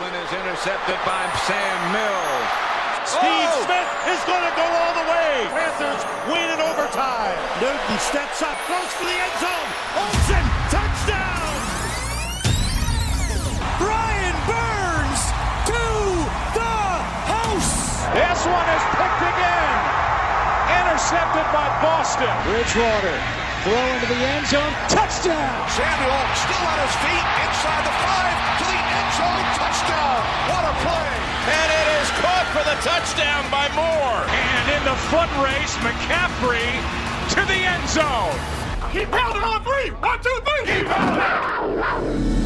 Aikman 0.00 0.16
is 0.16 0.32
intercepted 0.32 0.96
by 1.04 1.28
Sam 1.44 1.76
Mills. 1.92 2.48
Steve 3.04 3.52
oh! 3.52 3.68
Smith 3.68 3.90
is 4.08 4.20
going 4.24 4.40
to 4.48 4.54
go 4.56 4.64
all 4.64 4.94
the 4.96 5.06
way. 5.12 5.44
Panthers 5.52 6.00
win 6.24 6.48
in 6.48 6.56
overtime. 6.56 7.36
Newton 7.60 7.98
steps 8.00 8.40
up, 8.40 8.56
close 8.64 8.88
for 8.96 9.04
the 9.04 9.12
end 9.12 9.36
zone. 9.44 9.68
Olsen, 10.00 10.44
touchdown! 10.72 11.52
Brian 13.76 14.36
Burns 14.48 15.22
to 15.68 15.84
the 16.56 16.76
house. 17.28 18.00
This 18.16 18.40
one 18.48 18.68
is 18.72 18.84
picked 18.96 19.24
again. 19.36 19.80
Intercepted 20.80 21.44
by 21.52 21.68
Boston. 21.84 22.32
Bridgewater 22.48 23.16
throw 23.68 23.76
into 23.76 24.08
the 24.08 24.20
end 24.32 24.48
zone. 24.48 24.72
Touchdown. 24.88 25.52
Samuel 25.68 26.24
still 26.40 26.64
on 26.72 26.78
his 26.88 26.94
feet 27.04 27.26
inside 27.44 27.84
the 27.84 27.94
five 28.00 28.36
to 28.56 28.64
the 28.64 28.72
end 28.72 28.79
zone. 29.16 29.44
Touchdown. 29.58 30.20
What 30.50 30.64
a 30.66 30.74
play. 30.84 31.10
And 31.50 31.68
it 31.72 31.86
is 31.98 32.08
caught 32.20 32.46
for 32.54 32.62
the 32.62 32.76
touchdown 32.84 33.42
by 33.50 33.66
Moore. 33.74 34.22
And 34.30 34.64
in 34.76 34.82
the 34.84 34.96
foot 35.10 35.30
race, 35.42 35.74
McCaffrey 35.82 36.70
to 37.34 37.40
the 37.46 37.60
end 37.66 37.88
zone. 37.88 38.36
Keep 38.92 39.10
pounding 39.10 39.42
on 39.42 39.62
three. 39.62 39.90
One, 39.90 40.18
two, 40.22 40.38
three. 40.44 40.64
Keep 40.66 40.86
pounding. 40.86 42.40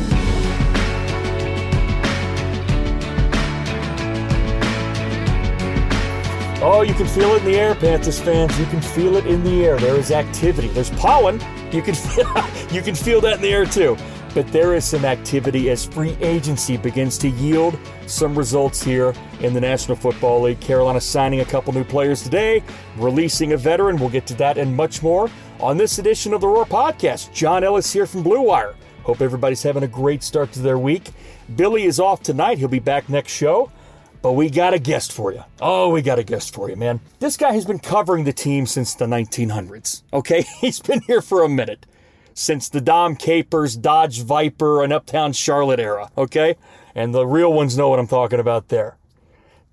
Oh, 6.67 6.81
you 6.81 6.95
can 6.95 7.07
feel 7.07 7.35
it 7.35 7.41
in 7.41 7.53
the 7.53 7.59
air, 7.59 7.75
Panthers 7.75 8.19
fans. 8.19 8.59
You 8.59 8.65
can 8.67 8.81
feel 8.81 9.17
it 9.17 9.27
in 9.27 9.45
the 9.45 9.67
air. 9.67 9.79
There 9.79 9.97
is 9.97 10.11
activity. 10.11 10.69
There's 10.69 10.89
pollen. 10.91 11.39
You 11.71 11.83
can 11.83 11.95
feel, 11.95 12.27
you 12.71 12.81
can 12.81 12.95
feel 12.95 13.21
that 13.21 13.35
in 13.37 13.43
the 13.43 13.53
air 13.53 13.67
too. 13.67 13.99
But 14.34 14.49
there 14.49 14.75
is 14.75 14.84
some 14.84 15.05
activity 15.05 15.71
as 15.71 15.84
free 15.87 16.17
agency 16.21 16.77
begins 16.77 17.17
to 17.19 17.28
yield 17.28 17.78
some 18.06 18.37
results 18.37 18.83
here 18.83 19.15
in 19.41 19.55
the 19.55 19.61
National 19.61 19.97
Football 19.97 20.43
League. 20.43 20.59
Carolina 20.59 21.00
signing 21.00 21.39
a 21.41 21.45
couple 21.45 21.72
new 21.72 21.84
players 21.84 22.21
today, 22.22 22.61
releasing 22.97 23.53
a 23.53 23.56
veteran. 23.56 23.97
We'll 23.97 24.11
get 24.11 24.27
to 24.27 24.34
that 24.34 24.59
and 24.59 24.77
much 24.77 25.05
more 25.05 25.31
on 25.61 25.77
this 25.77 26.00
edition 26.00 26.34
of 26.34 26.41
the 26.41 26.49
Roar 26.49 26.65
Podcast. 26.65 27.33
John 27.33 27.62
Ellis 27.62 27.93
here 27.93 28.06
from 28.06 28.25
Blue 28.25 28.43
Wire. 28.43 28.75
Hope 29.05 29.21
everybody's 29.21 29.62
having 29.62 29.84
a 29.84 29.89
great 29.89 30.25
start 30.25 30.51
to 30.53 30.61
their 30.61 30.78
week. 30.78 31.11
Billy 31.55 31.84
is 31.84 32.01
off 32.01 32.21
tonight. 32.21 32.59
He'll 32.59 32.66
be 32.66 32.81
back 32.81 33.09
next 33.09 33.33
show. 33.33 33.71
But 34.21 34.33
we 34.33 34.49
got 34.49 34.72
a 34.72 34.78
guest 34.78 35.12
for 35.12 35.33
you. 35.33 35.45
Oh, 35.61 35.91
we 35.91 36.01
got 36.01 36.19
a 36.19 36.25
guest 36.25 36.55
for 36.55 36.71
you, 36.71 36.77
man. 36.77 37.01
This 37.21 37.37
guy 37.37 37.53
has 37.53 37.66
been 37.66 37.78
covering 37.78 38.25
the 38.25 38.33
team 38.33 38.65
since 38.66 38.95
the 38.95 39.05
1900s. 39.05 40.03
Okay, 40.12 40.43
he's 40.61 40.81
been 40.81 41.03
here 41.03 41.21
for 41.21 41.45
a 41.45 41.49
minute. 41.49 41.87
Since 42.34 42.69
the 42.69 42.81
Dom 42.81 43.17
Capers, 43.17 43.77
Dodge 43.77 44.21
Viper, 44.22 44.83
and 44.83 44.93
Uptown 44.93 45.33
Charlotte 45.33 45.81
era. 45.81 46.11
Okay? 46.19 46.56
And 46.95 47.15
the 47.15 47.27
real 47.27 47.53
ones 47.53 47.78
know 47.78 47.89
what 47.89 47.99
I'm 47.99 48.09
talking 48.09 48.41
about 48.41 48.69
there. 48.69 48.97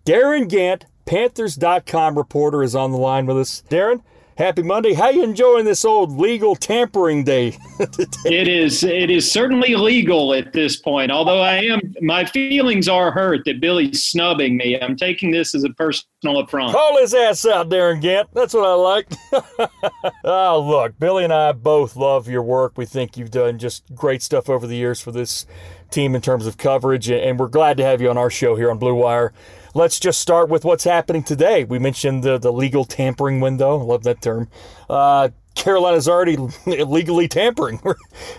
Darin 0.06 0.48
Gantt, 0.48 0.84
Panthers.com 1.06 2.18
reporter, 2.18 2.64
is 2.64 2.76
on 2.76 2.92
the 2.92 2.98
line 2.98 3.26
with 3.26 3.38
us. 3.38 3.62
Darin, 3.70 4.02
Happy 4.42 4.64
Monday. 4.64 4.96
How 4.96 5.10
you 5.10 5.24
enjoying 5.24 5.66
this 5.66 5.86
old 5.86 6.18
legal 6.18 6.56
tampering 6.56 7.24
day? 7.24 7.60
it 8.26 8.48
is 8.48 8.84
it 8.84 9.12
is 9.12 9.32
certainly 9.32 9.76
legal 9.76 10.34
at 10.34 10.52
this 10.52 10.78
point. 10.78 11.12
Although 11.12 11.42
I 11.42 11.58
am 11.58 11.80
my 12.02 12.26
feelings 12.26 12.90
are 12.90 13.12
hurt 13.12 13.46
that 13.46 13.62
Billy's 13.62 14.04
snubbing 14.04 14.58
me. 14.58 14.82
I'm 14.82 14.96
taking 14.96 15.30
this 15.30 15.54
as 15.54 15.64
a 15.64 15.70
personal 15.70 16.40
affront. 16.40 16.74
Call 16.74 17.00
his 17.00 17.14
ass 17.14 17.46
out, 17.46 17.70
Darin 17.70 18.02
Gantt. 18.02 18.30
That's 18.34 18.56
what 18.56 18.66
I 18.66 18.74
like. 18.74 19.12
oh, 20.24 20.68
look, 20.68 20.98
Billy 20.98 21.24
and 21.24 21.32
I 21.32 21.52
both 21.52 21.96
love 21.96 22.28
your 22.28 22.42
work. 22.42 22.80
We 22.80 22.88
think 22.88 23.18
you've 23.18 23.30
done 23.30 23.60
just 23.60 23.94
great 23.94 24.24
stuff 24.24 24.50
over 24.50 24.66
the 24.66 24.76
years 24.76 25.00
for 25.00 25.12
this 25.12 25.46
team 25.92 26.16
in 26.16 26.22
terms 26.22 26.48
of 26.48 26.58
coverage, 26.58 27.12
and 27.12 27.40
we're 27.40 27.48
glad 27.48 27.78
to 27.78 27.84
have 27.84 28.02
you 28.02 28.10
on 28.10 28.18
our 28.18 28.32
show 28.32 28.56
here 28.56 28.72
on 28.72 28.80
Blue 28.80 28.96
Wire 28.96 29.34
let's 29.74 30.00
just 30.00 30.22
start 30.22 30.50
with 30.50 30.66
what's 30.66 30.84
happening 30.84 31.24
today. 31.24 31.64
We 31.64 31.80
mentioned 31.80 32.24
the, 32.24 32.38
the 32.38 32.52
legal 32.52 32.86
tampering 32.86 33.40
window. 33.40 33.78
Love 33.78 34.04
that 34.04 34.22
term. 34.22 34.50
Uh, 34.90 35.30
Carolina's 35.56 36.08
already 36.08 36.38
illegally 36.66 37.28
tampering. 37.28 37.80
We're, 37.84 37.96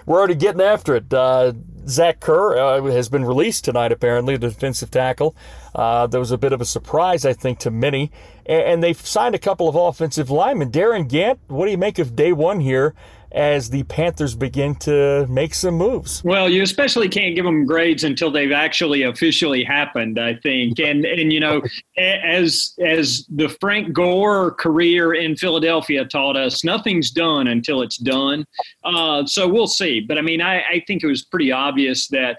we're 0.06 0.18
already 0.18 0.34
getting 0.34 0.62
after 0.62 0.96
it. 0.96 1.12
Uh, 1.12 1.52
Zach 1.86 2.20
Kerr 2.20 2.56
uh, 2.56 2.82
has 2.84 3.08
been 3.08 3.24
released 3.24 3.64
tonight, 3.64 3.92
apparently, 3.92 4.36
the 4.36 4.48
defensive 4.48 4.90
tackle. 4.90 5.36
Uh, 5.74 6.06
there 6.06 6.20
was 6.20 6.30
a 6.30 6.38
bit 6.38 6.52
of 6.52 6.60
a 6.60 6.64
surprise, 6.64 7.24
I 7.24 7.32
think, 7.32 7.58
to 7.60 7.70
many. 7.70 8.12
And, 8.46 8.62
and, 8.62 8.82
they've 8.82 9.06
signed 9.06 9.34
a 9.34 9.38
couple 9.38 9.68
of 9.68 9.74
offensive 9.74 10.30
linemen. 10.30 10.70
Darin 10.70 11.08
Gantt, 11.08 11.38
what 11.48 11.66
do 11.66 11.70
you 11.70 11.78
make 11.78 11.98
of 11.98 12.14
day 12.14 12.32
one 12.32 12.60
here 12.60 12.94
as 13.34 13.70
the 13.70 13.82
Panthers 13.84 14.34
begin 14.34 14.74
to 14.76 15.26
make 15.28 15.54
some 15.54 15.74
moves. 15.74 16.22
Well, 16.24 16.48
you 16.48 16.62
especially 16.62 17.08
can't 17.08 17.34
give 17.34 17.44
them 17.44 17.64
grades 17.64 18.04
until 18.04 18.30
they've 18.30 18.52
actually 18.52 19.02
officially 19.02 19.64
happened, 19.64 20.18
I 20.18 20.34
think. 20.34 20.78
And 20.78 21.04
and 21.04 21.32
you 21.32 21.40
know, 21.40 21.62
as 21.96 22.74
as 22.84 23.26
the 23.28 23.48
Frank 23.60 23.92
Gore 23.92 24.52
career 24.52 25.14
in 25.14 25.36
Philadelphia 25.36 26.04
taught 26.04 26.36
us, 26.36 26.64
nothing's 26.64 27.10
done 27.10 27.48
until 27.48 27.82
it's 27.82 27.96
done. 27.96 28.44
Uh, 28.84 29.24
so 29.26 29.48
we'll 29.48 29.66
see. 29.66 30.00
But 30.00 30.18
I 30.18 30.22
mean, 30.22 30.40
I, 30.40 30.60
I 30.60 30.84
think 30.86 31.02
it 31.02 31.06
was 31.06 31.22
pretty 31.22 31.52
obvious 31.52 32.08
that 32.08 32.38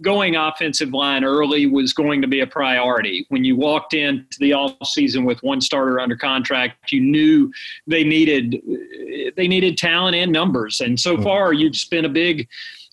going 0.00 0.36
offensive 0.36 0.92
line 0.92 1.24
early 1.24 1.66
was 1.66 1.92
going 1.92 2.22
to 2.22 2.28
be 2.28 2.40
a 2.40 2.46
priority. 2.46 3.26
When 3.30 3.44
you 3.44 3.56
walked 3.56 3.94
into 3.94 4.38
the 4.38 4.52
offseason 4.52 5.26
with 5.26 5.42
one 5.42 5.60
starter 5.60 5.98
under 5.98 6.16
contract, 6.16 6.92
you 6.92 7.00
knew 7.00 7.52
they 7.86 8.04
needed 8.04 8.62
they 9.36 9.48
needed 9.48 9.76
talent 9.76 10.16
and 10.16 10.32
numbers. 10.32 10.80
And 10.80 10.98
so 10.98 11.16
hmm. 11.16 11.22
far, 11.22 11.52
you've 11.52 11.76
spent 11.76 12.06
a 12.06 12.10
big 12.10 12.48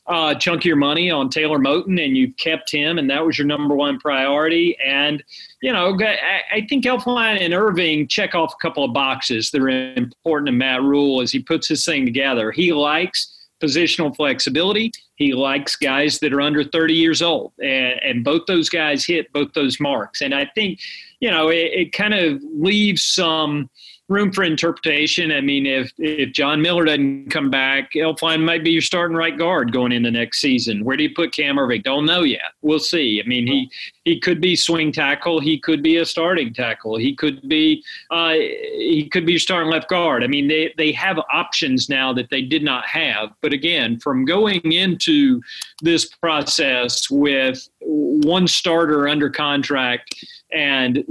uh, 0.08 0.36
chunk 0.36 0.62
of 0.62 0.66
your 0.66 0.75
money 0.75 1.10
on 1.10 1.30
Taylor 1.30 1.58
Moton 1.60 2.04
and 2.04 2.18
you've 2.18 2.36
kept 2.38 2.72
him, 2.72 2.98
and 2.98 3.10
that 3.10 3.25
was 3.25 3.38
your 3.38 3.48
number 3.48 3.75
one 3.75 4.00
priority. 4.00 4.78
And, 4.86 5.24
you 5.62 5.72
know, 5.72 5.98
I, 6.02 6.42
I 6.52 6.68
think 6.68 6.84
Elflein 6.84 7.40
and 7.40 7.54
Erving 7.54 8.10
check 8.10 8.36
off 8.36 8.54
a 8.54 8.62
couple 8.62 8.84
of 8.84 8.94
boxes 8.94 9.52
that 9.52 9.62
are 9.62 9.94
important 9.94 10.48
to 10.48 10.52
Matt 10.52 10.81
Rhule 10.81 11.22
as 11.22 11.31
he 11.31 11.40
puts 11.40 11.70
this 11.70 11.86
thing 11.86 12.06
together. 12.06 12.52
He 12.52 12.74
likes 12.74 13.34
positional 13.63 14.15
flexibility. 14.15 14.92
He 15.15 15.33
likes 15.33 15.75
guys 15.75 16.19
that 16.19 16.33
are 16.33 16.42
under 16.42 16.63
30 16.63 16.94
years 16.94 17.21
old, 17.21 17.54
and, 17.62 18.00
and 18.04 18.24
both 18.24 18.45
those 18.48 18.69
guys 18.69 19.06
hit 19.06 19.31
both 19.31 19.54
those 19.54 19.80
marks. 19.80 20.21
And 20.21 20.33
I 20.33 20.45
think, 20.54 20.80
you 21.19 21.31
know, 21.31 21.50
it, 21.50 21.71
it 21.74 21.94
kind 21.94 22.13
of 22.13 22.42
leaves 22.44 23.04
some– 23.04 23.69
room 24.13 24.31
for 24.31 24.44
interpretation. 24.44 25.31
I 25.31 25.42
mean, 25.42 25.65
if 25.65 25.92
if 25.98 26.31
John 26.31 26.62
Miller 26.62 26.86
doesn't 26.86 27.31
come 27.31 27.50
back, 27.50 27.94
Elflein 27.94 28.44
might 28.44 28.63
be 28.63 28.71
your 28.71 28.81
starting 28.81 29.18
right 29.18 29.38
guard 29.38 29.74
going 29.74 29.92
into 29.92 30.12
next 30.12 30.39
season. 30.39 30.86
Where 30.86 30.95
do 30.95 31.04
you 31.04 31.13
put 31.13 31.33
Cam 31.33 31.57
Erving? 31.57 31.83
Don't 31.83 32.06
know 32.06 32.24
yet. 32.24 32.54
We'll 32.62 32.80
see. 32.80 33.21
I 33.24 33.27
mean, 33.27 33.48
he 33.48 33.69
he 34.06 34.19
could 34.19 34.39
be 34.39 34.56
swing 34.56 34.92
tackle. 34.92 35.39
He 35.39 35.60
could 35.60 35.81
be 35.81 35.98
a 35.98 36.06
starting 36.06 36.54
tackle. 36.54 36.98
He 36.98 37.15
could 37.15 37.48
be 37.50 37.83
uh, 38.12 38.33
he 38.33 39.10
could 39.12 39.25
be 39.25 39.33
your 39.33 39.39
starting 39.39 39.71
left 39.71 39.89
guard. 39.89 40.24
I 40.24 40.27
mean, 40.27 40.48
they 40.48 40.74
they 40.77 40.92
have 40.94 41.19
options 41.31 41.89
now 41.89 42.13
that 42.13 42.30
they 42.30 42.42
did 42.42 42.63
not 42.63 42.86
have. 42.86 43.31
But 43.42 43.54
again, 43.54 44.00
from 44.00 44.25
going 44.25 44.71
into 44.71 45.42
this 45.81 46.06
process 46.06 47.10
with 47.10 47.68
one 47.81 48.48
starter 48.48 49.07
under 49.07 49.30
contract 49.30 50.15
and 50.54 51.04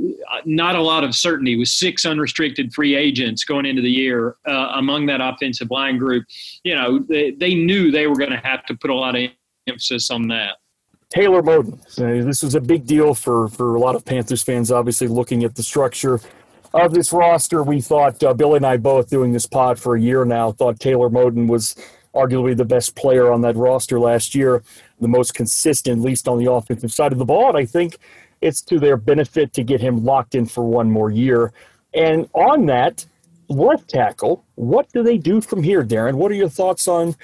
not 0.45 0.77
a 0.77 0.81
lot 0.81 1.05
of 1.05 1.15
certainty 1.15 1.57
with 1.57 1.69
six 1.69 2.05
unrestricted 2.05 2.73
free 2.73 2.95
agents 2.95 3.45
going 3.45 3.67
into 3.67 3.83
the 3.83 3.91
year 3.91 4.37
uh, 4.47 4.73
among 4.75 5.07
that 5.07 5.21
offensive 5.21 5.71
line 5.71 5.99
group. 5.99 6.25
You 6.65 6.75
know, 6.75 6.99
they, 7.01 7.33
they 7.33 7.55
knew 7.55 7.91
they 7.91 8.07
were 8.07 8.17
going 8.17 8.31
to 8.31 8.37
have 8.37 8.65
to 8.67 8.75
put 8.75 8.91
a 8.91 8.95
lot 8.95 9.17
of 9.17 9.31
emphasis 9.67 10.11
on 10.11 10.29
that. 10.29 10.57
Taylor. 11.11 11.47
Uh, 11.47 11.63
this 11.97 12.43
was 12.43 12.55
a 12.55 12.61
big 12.61 12.87
deal 12.87 13.15
for, 13.15 13.49
for 13.49 13.75
a 13.75 13.81
lot 13.81 13.95
of 13.95 14.05
Panthers 14.05 14.43
fans, 14.43 14.73
obviously, 14.73 15.09
looking 15.09 15.45
at 15.45 15.55
the 15.57 15.63
structure 15.63 16.21
of 16.73 16.95
this 16.95 17.13
roster. 17.13 17.63
We 17.63 17.83
thought, 17.83 18.23
uh, 18.23 18.33
Billy 18.33 18.57
and 18.57 18.67
I 18.67 18.79
both 18.79 19.11
doing 19.11 19.33
this 19.33 19.45
pod 19.45 19.79
for 19.79 19.97
a 19.97 20.01
year 20.01 20.25
now, 20.25 20.53
thought 20.53 20.81
Taylor 20.81 21.11
Moton 21.11 21.49
was 21.49 21.77
arguably 22.15 22.57
the 22.57 22.65
best 22.65 22.95
player 22.95 23.31
on 23.31 23.43
that 23.43 23.57
roster 23.57 24.01
last 24.01 24.35
year, 24.35 24.63
the 25.01 25.09
most 25.09 25.35
consistent, 25.35 26.01
least 26.01 26.29
on 26.29 26.39
the 26.39 26.51
offensive 26.51 26.93
side 26.93 27.13
of 27.13 27.19
the 27.19 27.25
ball. 27.25 27.49
And 27.49 27.59
I 27.59 27.67
think 27.67 27.99
it's 28.43 28.61
to 28.63 28.79
their 28.79 28.97
benefit 28.97 29.53
to 29.55 29.63
get 29.63 29.81
him 29.81 30.05
locked 30.05 30.35
in 30.35 30.47
for 30.47 30.65
one 30.65 30.91
more 30.91 31.11
year. 31.11 31.53
And 31.95 32.29
on 32.35 32.67
that, 32.67 33.07
left 33.49 33.89
tackle, 33.89 34.45
what 34.57 34.91
do 34.93 35.03
they 35.03 35.19
do 35.19 35.41
from 35.41 35.63
here, 35.63 35.83
Darin? 35.83 36.17
What 36.17 36.31
are 36.31 36.35
your 36.35 36.49
thoughts 36.49 36.89
on 36.89 37.15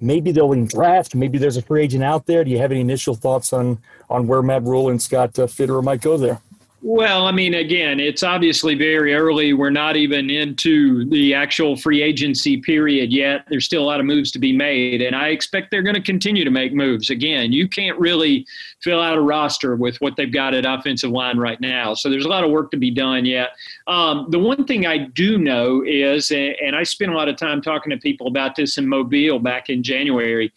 maybe 0.00 0.32
they'll 0.32 0.54
draft? 0.66 1.14
Maybe 1.14 1.38
there's 1.38 1.56
a 1.56 1.62
free 1.62 1.84
agent 1.84 2.02
out 2.04 2.26
there. 2.26 2.42
Do 2.44 2.50
you 2.50 2.58
have 2.58 2.72
any 2.72 2.80
initial 2.80 3.14
thoughts 3.14 3.52
on 3.52 3.78
on 4.08 4.26
where 4.26 4.42
Matt 4.42 4.62
Rhule 4.62 4.88
and 4.88 5.00
Scott 5.00 5.38
uh, 5.38 5.46
Fitterer 5.46 5.82
might 5.82 6.00
go 6.00 6.16
there? 6.16 6.40
Well, 6.84 7.28
I 7.28 7.30
mean, 7.30 7.54
again, 7.54 8.00
it's 8.00 8.24
obviously 8.24 8.74
very 8.74 9.14
early. 9.14 9.52
We're 9.52 9.70
not 9.70 9.96
even 9.96 10.30
into 10.30 11.04
the 11.10 11.32
actual 11.32 11.76
free 11.76 12.02
agency 12.02 12.56
period 12.56 13.12
yet. 13.12 13.44
There's 13.48 13.64
still 13.64 13.84
a 13.84 13.86
lot 13.86 14.00
of 14.00 14.06
moves 14.06 14.32
to 14.32 14.40
be 14.40 14.52
made, 14.52 15.00
and 15.00 15.14
I 15.14 15.28
expect 15.28 15.70
they're 15.70 15.82
going 15.82 15.94
to 15.94 16.02
continue 16.02 16.44
to 16.44 16.50
make 16.50 16.74
moves. 16.74 17.08
Again, 17.08 17.52
you 17.52 17.68
can't 17.68 17.96
really 18.00 18.44
fill 18.80 19.00
out 19.00 19.16
a 19.16 19.20
roster 19.20 19.76
with 19.76 19.96
what 20.00 20.16
they've 20.16 20.32
got 20.32 20.54
at 20.54 20.66
offensive 20.66 21.12
line 21.12 21.38
right 21.38 21.60
now. 21.60 21.94
So 21.94 22.10
there's 22.10 22.24
a 22.24 22.28
lot 22.28 22.42
of 22.42 22.50
work 22.50 22.72
to 22.72 22.76
be 22.76 22.90
done 22.90 23.26
yet. 23.26 23.50
Um, 23.86 24.26
the 24.30 24.40
one 24.40 24.64
thing 24.64 24.84
I 24.84 24.98
do 24.98 25.38
know 25.38 25.84
is, 25.86 26.32
and 26.32 26.74
I 26.74 26.82
spent 26.82 27.12
a 27.12 27.16
lot 27.16 27.28
of 27.28 27.36
time 27.36 27.62
talking 27.62 27.90
to 27.90 27.96
people 27.96 28.26
about 28.26 28.56
this 28.56 28.76
in 28.76 28.88
Mobile 28.88 29.38
back 29.38 29.70
in 29.70 29.84
January 29.84 30.52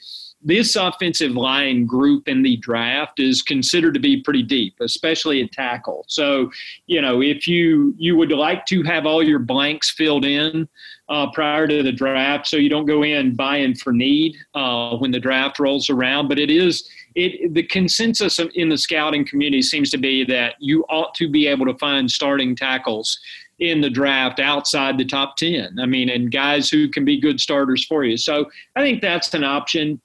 this 0.46 0.76
offensive 0.76 1.32
line 1.32 1.88
group 1.88 2.28
in 2.28 2.44
the 2.44 2.56
draft 2.58 3.20
is 3.20 3.42
considered 3.42 3.96
to 3.96 4.00
be 4.00 4.22
pretty 4.22 4.44
deep, 4.44 4.76
especially 4.80 5.42
at 5.42 5.52
tackle. 5.52 6.06
So, 6.08 6.52
you 6.86 7.02
know, 7.02 7.22
if 7.22 7.48
you 7.48 7.96
you 7.98 8.16
would 8.16 8.32
like 8.32 8.68
to 8.68 8.84
have 8.84 9.08
all 9.08 9.24
your 9.24 9.40
blanks 9.40 9.90
filled 9.90 10.24
in 10.24 10.70
uh, 11.10 11.32
prior 11.32 11.68
to 11.68 11.82
the 11.82 11.92
draft, 11.92 12.48
so 12.48 12.58
you 12.58 12.70
don't 12.70 12.86
go 12.86 13.04
in 13.04 13.36
buying 13.36 13.74
for 13.74 13.92
need 13.92 14.36
uh, 14.54 14.96
when 14.98 15.10
the 15.10 15.20
draft 15.20 15.60
rolls 15.60 15.90
around. 15.90 16.28
But 16.28 16.38
it 16.38 16.52
is 16.52 16.88
it 17.16 17.54
the 17.56 17.64
consensus 17.64 18.40
in 18.54 18.70
the 18.70 18.78
scouting 18.78 19.26
community 19.26 19.64
seems 19.64 19.90
to 19.92 19.98
be 19.98 20.24
that 20.26 20.56
you 20.60 20.86
ought 20.90 21.16
to 21.16 21.28
be 21.28 21.48
able 21.48 21.66
to 21.66 21.78
find 21.80 22.10
starting 22.10 22.56
tackles 22.56 23.20
in 23.60 23.82
the 23.82 23.90
draft 23.90 24.40
outside 24.40 24.98
the 24.98 25.06
top 25.06 25.38
10. 25.38 25.80
I 25.80 25.86
mean, 25.86 26.10
and 26.10 26.32
guys 26.32 26.70
who 26.70 26.90
can 26.90 27.06
be 27.06 27.20
good 27.20 27.40
starters 27.40 27.86
for 27.86 28.04
you. 28.04 28.18
So 28.18 28.50
I 28.76 28.82
think 28.82 29.02
that's 29.02 29.34
an 29.34 29.46
option 29.46 30.02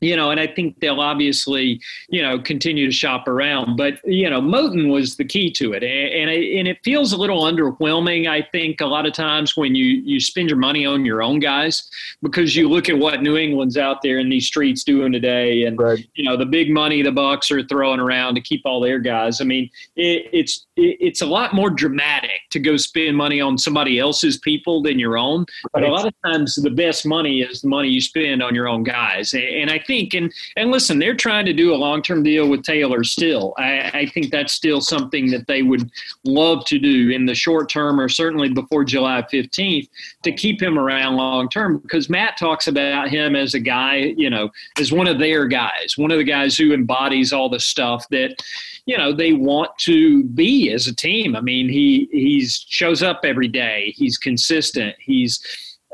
you 0.00 0.16
know, 0.16 0.30
and 0.30 0.38
I 0.38 0.46
think 0.46 0.80
they'll 0.80 1.00
obviously, 1.00 1.80
you 2.08 2.22
know, 2.22 2.38
continue 2.38 2.86
to 2.86 2.92
shop 2.92 3.26
around. 3.28 3.76
But 3.76 3.94
you 4.04 4.28
know, 4.28 4.40
Moton 4.40 4.90
was 4.90 5.16
the 5.16 5.24
key 5.24 5.50
to 5.52 5.72
it, 5.72 5.82
and 5.82 6.30
it, 6.30 6.58
and 6.58 6.68
it 6.68 6.78
feels 6.84 7.12
a 7.12 7.16
little 7.16 7.42
underwhelming. 7.42 8.28
I 8.28 8.42
think 8.52 8.80
a 8.80 8.86
lot 8.86 9.06
of 9.06 9.12
times 9.12 9.56
when 9.56 9.74
you 9.74 9.84
you 9.84 10.20
spend 10.20 10.50
your 10.50 10.58
money 10.58 10.84
on 10.84 11.04
your 11.04 11.22
own 11.22 11.38
guys, 11.38 11.88
because 12.22 12.54
you 12.54 12.68
look 12.68 12.88
at 12.88 12.98
what 12.98 13.22
New 13.22 13.36
England's 13.36 13.76
out 13.76 14.02
there 14.02 14.18
in 14.18 14.28
these 14.28 14.46
streets 14.46 14.84
doing 14.84 15.12
today, 15.12 15.64
and 15.64 15.78
right. 15.78 16.06
you 16.14 16.24
know 16.24 16.36
the 16.36 16.46
big 16.46 16.70
money 16.70 17.02
the 17.02 17.12
Bucks 17.12 17.50
are 17.50 17.62
throwing 17.62 18.00
around 18.00 18.34
to 18.34 18.40
keep 18.40 18.62
all 18.64 18.80
their 18.80 18.98
guys. 18.98 19.40
I 19.40 19.44
mean, 19.44 19.70
it, 19.96 20.28
it's 20.32 20.66
it, 20.76 20.96
it's 21.00 21.22
a 21.22 21.26
lot 21.26 21.54
more 21.54 21.70
dramatic 21.70 22.42
to 22.50 22.58
go 22.58 22.76
spend 22.76 23.16
money 23.16 23.40
on 23.40 23.56
somebody 23.56 23.98
else's 23.98 24.38
people 24.38 24.82
than 24.82 24.98
your 24.98 25.16
own. 25.16 25.46
But 25.72 25.84
a 25.84 25.88
lot 25.88 26.06
of 26.06 26.14
times, 26.24 26.54
the 26.56 26.70
best 26.70 27.06
money 27.06 27.40
is 27.40 27.62
the 27.62 27.68
money 27.68 27.88
you 27.88 28.00
spend 28.00 28.42
on 28.42 28.54
your 28.54 28.68
own 28.68 28.82
guys, 28.82 29.32
and 29.34 29.70
I 29.70 29.78
think, 29.86 30.14
and 30.14 30.32
and 30.56 30.70
listen, 30.70 30.98
they're 30.98 31.14
trying 31.14 31.46
to 31.46 31.52
do 31.52 31.74
a 31.74 31.76
long 31.76 32.02
term 32.02 32.22
deal 32.22 32.48
with 32.48 32.62
Taylor 32.62 33.04
still. 33.04 33.54
I, 33.58 33.90
I 33.92 34.06
think 34.06 34.30
that's 34.30 34.52
still 34.52 34.80
something 34.80 35.30
that 35.30 35.46
they 35.46 35.62
would 35.62 35.90
love 36.24 36.64
to 36.66 36.78
do 36.78 37.10
in 37.10 37.26
the 37.26 37.34
short 37.34 37.68
term, 37.68 38.00
or 38.00 38.08
certainly 38.08 38.48
before 38.48 38.84
July 38.84 39.22
15th, 39.32 39.88
to 40.22 40.32
keep 40.32 40.60
him 40.60 40.78
around 40.78 41.16
long 41.16 41.48
term. 41.48 41.78
Because 41.78 42.08
Matt 42.08 42.36
talks 42.36 42.66
about 42.66 43.08
him 43.08 43.36
as 43.36 43.54
a 43.54 43.60
guy, 43.60 44.14
you 44.16 44.30
know, 44.30 44.50
as 44.78 44.92
one 44.92 45.06
of 45.06 45.18
their 45.18 45.46
guys, 45.46 45.94
one 45.96 46.10
of 46.10 46.18
the 46.18 46.24
guys 46.24 46.56
who 46.56 46.72
embodies 46.72 47.32
all 47.32 47.48
the 47.48 47.60
stuff 47.60 48.08
that 48.10 48.42
you 48.86 48.96
know 48.96 49.12
they 49.12 49.32
want 49.32 49.76
to 49.78 50.24
be 50.24 50.72
as 50.72 50.86
a 50.86 50.94
team. 50.94 51.36
I 51.36 51.40
mean, 51.40 51.68
he 51.68 52.08
he's 52.12 52.64
shows 52.68 53.02
up 53.02 53.20
every 53.24 53.48
day. 53.48 53.92
He's 53.96 54.16
consistent. 54.16 54.96
He's 54.98 55.40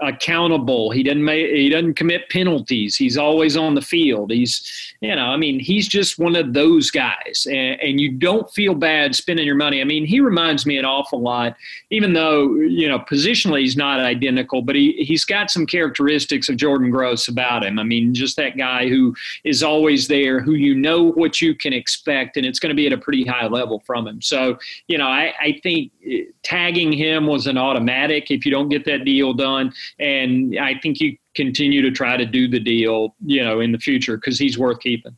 accountable. 0.01 0.91
He 0.91 1.03
doesn't 1.03 1.25
make, 1.25 1.51
he 1.51 1.69
doesn't 1.69 1.95
commit 1.95 2.29
penalties. 2.31 2.97
He's 2.97 3.19
always 3.19 3.57
on 3.57 3.75
the 3.75 3.83
field. 3.83 4.31
He's 4.31 4.95
you 5.01 5.15
know 5.15 5.27
I 5.27 5.37
mean 5.37 5.61
he's 5.61 5.87
just 5.87 6.19
one 6.19 6.35
of 6.35 6.55
those 6.55 6.91
guys, 6.91 7.47
and, 7.51 7.81
and, 7.81 8.01
you 8.01 8.11
don't 8.11 8.51
feel 8.53 8.75
bad 8.75 9.15
spending 9.15 9.45
your 9.47 9.55
money. 9.55 9.81
I 9.81 9.85
mean 9.85 10.07
he 10.07 10.21
reminds 10.21 10.65
me 10.65 10.79
an 10.79 10.85
awful 10.85 11.21
lot, 11.21 11.57
even 11.91 12.15
though 12.15 12.55
you 12.55 12.89
know 12.89 13.01
positionally 13.01 13.61
he's 13.61 13.77
not 13.77 14.01
identical, 14.01 14.63
but 14.63 14.77
he 14.77 14.93
he's 15.05 15.25
got 15.25 15.51
some 15.51 15.67
characteristics 15.67 16.49
of 16.49 16.57
Jordan 16.57 16.91
Gross 16.91 17.29
about 17.29 17.65
him. 17.65 17.79
I 17.79 17.85
mean 17.85 18.15
just 18.15 18.37
that 18.39 18.57
guy 18.57 18.89
who 18.89 19.15
is 19.45 19.63
always 19.63 20.09
there, 20.09 20.41
who 20.41 20.53
you 20.53 20.75
know 20.75 21.13
what 21.13 21.41
you 21.43 21.55
can 21.55 21.73
expect, 21.73 22.37
and 22.37 22.47
it's 22.47 22.59
going 22.59 22.71
to 22.71 22.77
be 22.77 22.87
at 22.87 22.93
a 22.93 22.99
pretty 22.99 23.25
high 23.25 23.47
level 23.47 23.81
from 23.87 24.07
him. 24.07 24.23
So 24.23 24.59
you 24.89 24.97
know 24.97 25.07
I, 25.07 25.35
I 25.39 25.61
think 25.63 25.93
eh, 26.07 26.23
tagging 26.43 26.93
him 26.93 27.27
was 27.27 27.47
an 27.47 27.59
automatic 27.59 28.31
if 28.31 28.47
you 28.47 28.51
don't 28.51 28.71
get 28.71 28.85
that 28.87 29.05
deal 29.05 29.35
done 29.35 29.73
and 29.99 30.59
I 30.59 30.79
think 30.79 31.01
you 31.01 31.17
continue 31.35 31.83
to 31.83 31.91
try 31.91 32.17
to 32.17 32.27
do 32.27 32.49
the 32.49 32.61
deal, 32.61 33.15
you 33.25 33.45
know, 33.45 33.61
in 33.61 33.73
the 33.73 33.79
future 33.79 34.17
because 34.17 34.39
he's 34.39 34.59
worth 34.59 34.81
keeping. 34.81 35.17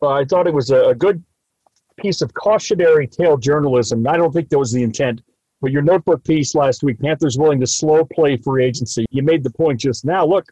Well, 0.00 0.12
I 0.12 0.24
thought 0.24 0.46
it 0.46 0.54
was 0.54 0.70
a, 0.70 0.94
good 0.94 1.22
piece 1.96 2.20
of 2.20 2.34
cautionary 2.34 3.06
tale 3.06 3.36
journalism. 3.38 4.06
I 4.06 4.16
don't 4.16 4.32
think 4.32 4.50
that 4.50 4.58
was 4.58 4.72
the 4.72 4.82
intent. 4.82 5.22
But 5.62 5.72
your 5.72 5.82
notebook 5.82 6.22
piece 6.24 6.54
last 6.54 6.82
week, 6.82 7.00
Panthers 7.00 7.38
willing 7.38 7.60
to 7.60 7.66
slow 7.66 8.04
play 8.04 8.36
free 8.36 8.64
agency. 8.64 9.06
You 9.10 9.22
made 9.22 9.42
the 9.42 9.50
point 9.50 9.80
just 9.80 10.04
now. 10.04 10.26
Look, 10.26 10.44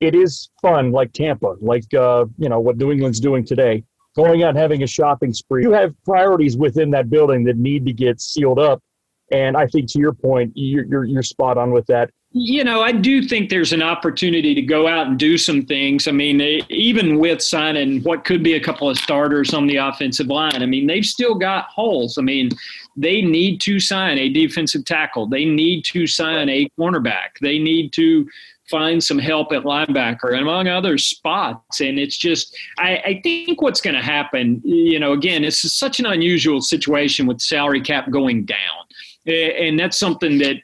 it 0.00 0.14
is 0.14 0.50
fun, 0.60 0.92
like 0.92 1.12
Tampa, 1.12 1.56
like 1.60 1.92
uh, 1.94 2.26
you 2.38 2.48
know 2.48 2.60
what 2.60 2.76
New 2.76 2.92
England's 2.92 3.20
doing 3.20 3.44
today. 3.44 3.84
Going 4.16 4.42
out 4.42 4.56
having 4.56 4.82
a 4.82 4.86
shopping 4.86 5.32
spree. 5.32 5.62
You 5.62 5.72
have 5.72 5.94
priorities 6.04 6.56
within 6.56 6.90
that 6.90 7.08
building 7.08 7.44
that 7.44 7.56
need 7.56 7.86
to 7.86 7.92
get 7.92 8.20
sealed 8.20 8.58
up, 8.58 8.82
and 9.30 9.56
I 9.56 9.66
think 9.66 9.90
to 9.92 9.98
your 9.98 10.12
point, 10.12 10.52
you're, 10.54 10.84
you're, 10.84 11.04
you're 11.04 11.22
spot 11.22 11.56
on 11.56 11.70
with 11.70 11.86
that. 11.86 12.10
You 12.32 12.62
know, 12.62 12.80
I 12.80 12.92
do 12.92 13.26
think 13.26 13.50
there's 13.50 13.72
an 13.72 13.82
opportunity 13.82 14.54
to 14.54 14.62
go 14.62 14.86
out 14.86 15.08
and 15.08 15.18
do 15.18 15.36
some 15.36 15.62
things. 15.62 16.06
I 16.06 16.12
mean, 16.12 16.38
they, 16.38 16.62
even 16.68 17.18
with 17.18 17.42
signing 17.42 18.02
what 18.04 18.24
could 18.24 18.44
be 18.44 18.54
a 18.54 18.60
couple 18.60 18.88
of 18.88 18.96
starters 18.98 19.52
on 19.52 19.66
the 19.66 19.76
offensive 19.76 20.28
line, 20.28 20.62
I 20.62 20.66
mean, 20.66 20.86
they've 20.86 21.04
still 21.04 21.34
got 21.34 21.64
holes. 21.64 22.18
I 22.18 22.22
mean, 22.22 22.50
they 22.96 23.20
need 23.20 23.60
to 23.62 23.80
sign 23.80 24.16
a 24.16 24.28
defensive 24.28 24.84
tackle. 24.84 25.26
They 25.26 25.44
need 25.44 25.84
to 25.86 26.06
sign 26.06 26.48
a 26.48 26.70
cornerback. 26.78 27.30
They 27.40 27.58
need 27.58 27.92
to 27.94 28.28
find 28.70 29.02
some 29.02 29.18
help 29.18 29.50
at 29.50 29.64
linebacker 29.64 30.32
and 30.32 30.42
among 30.42 30.68
other 30.68 30.98
spots. 30.98 31.80
And 31.80 31.98
it's 31.98 32.16
just, 32.16 32.56
I, 32.78 32.96
I 32.98 33.20
think 33.24 33.60
what's 33.60 33.80
going 33.80 33.96
to 33.96 34.02
happen, 34.02 34.62
you 34.64 35.00
know, 35.00 35.14
again, 35.14 35.42
it's 35.42 35.72
such 35.72 35.98
an 35.98 36.06
unusual 36.06 36.60
situation 36.60 37.26
with 37.26 37.40
salary 37.40 37.80
cap 37.80 38.08
going 38.08 38.44
down 38.44 38.86
and 39.26 39.78
that's 39.78 39.98
something 39.98 40.38
that 40.38 40.56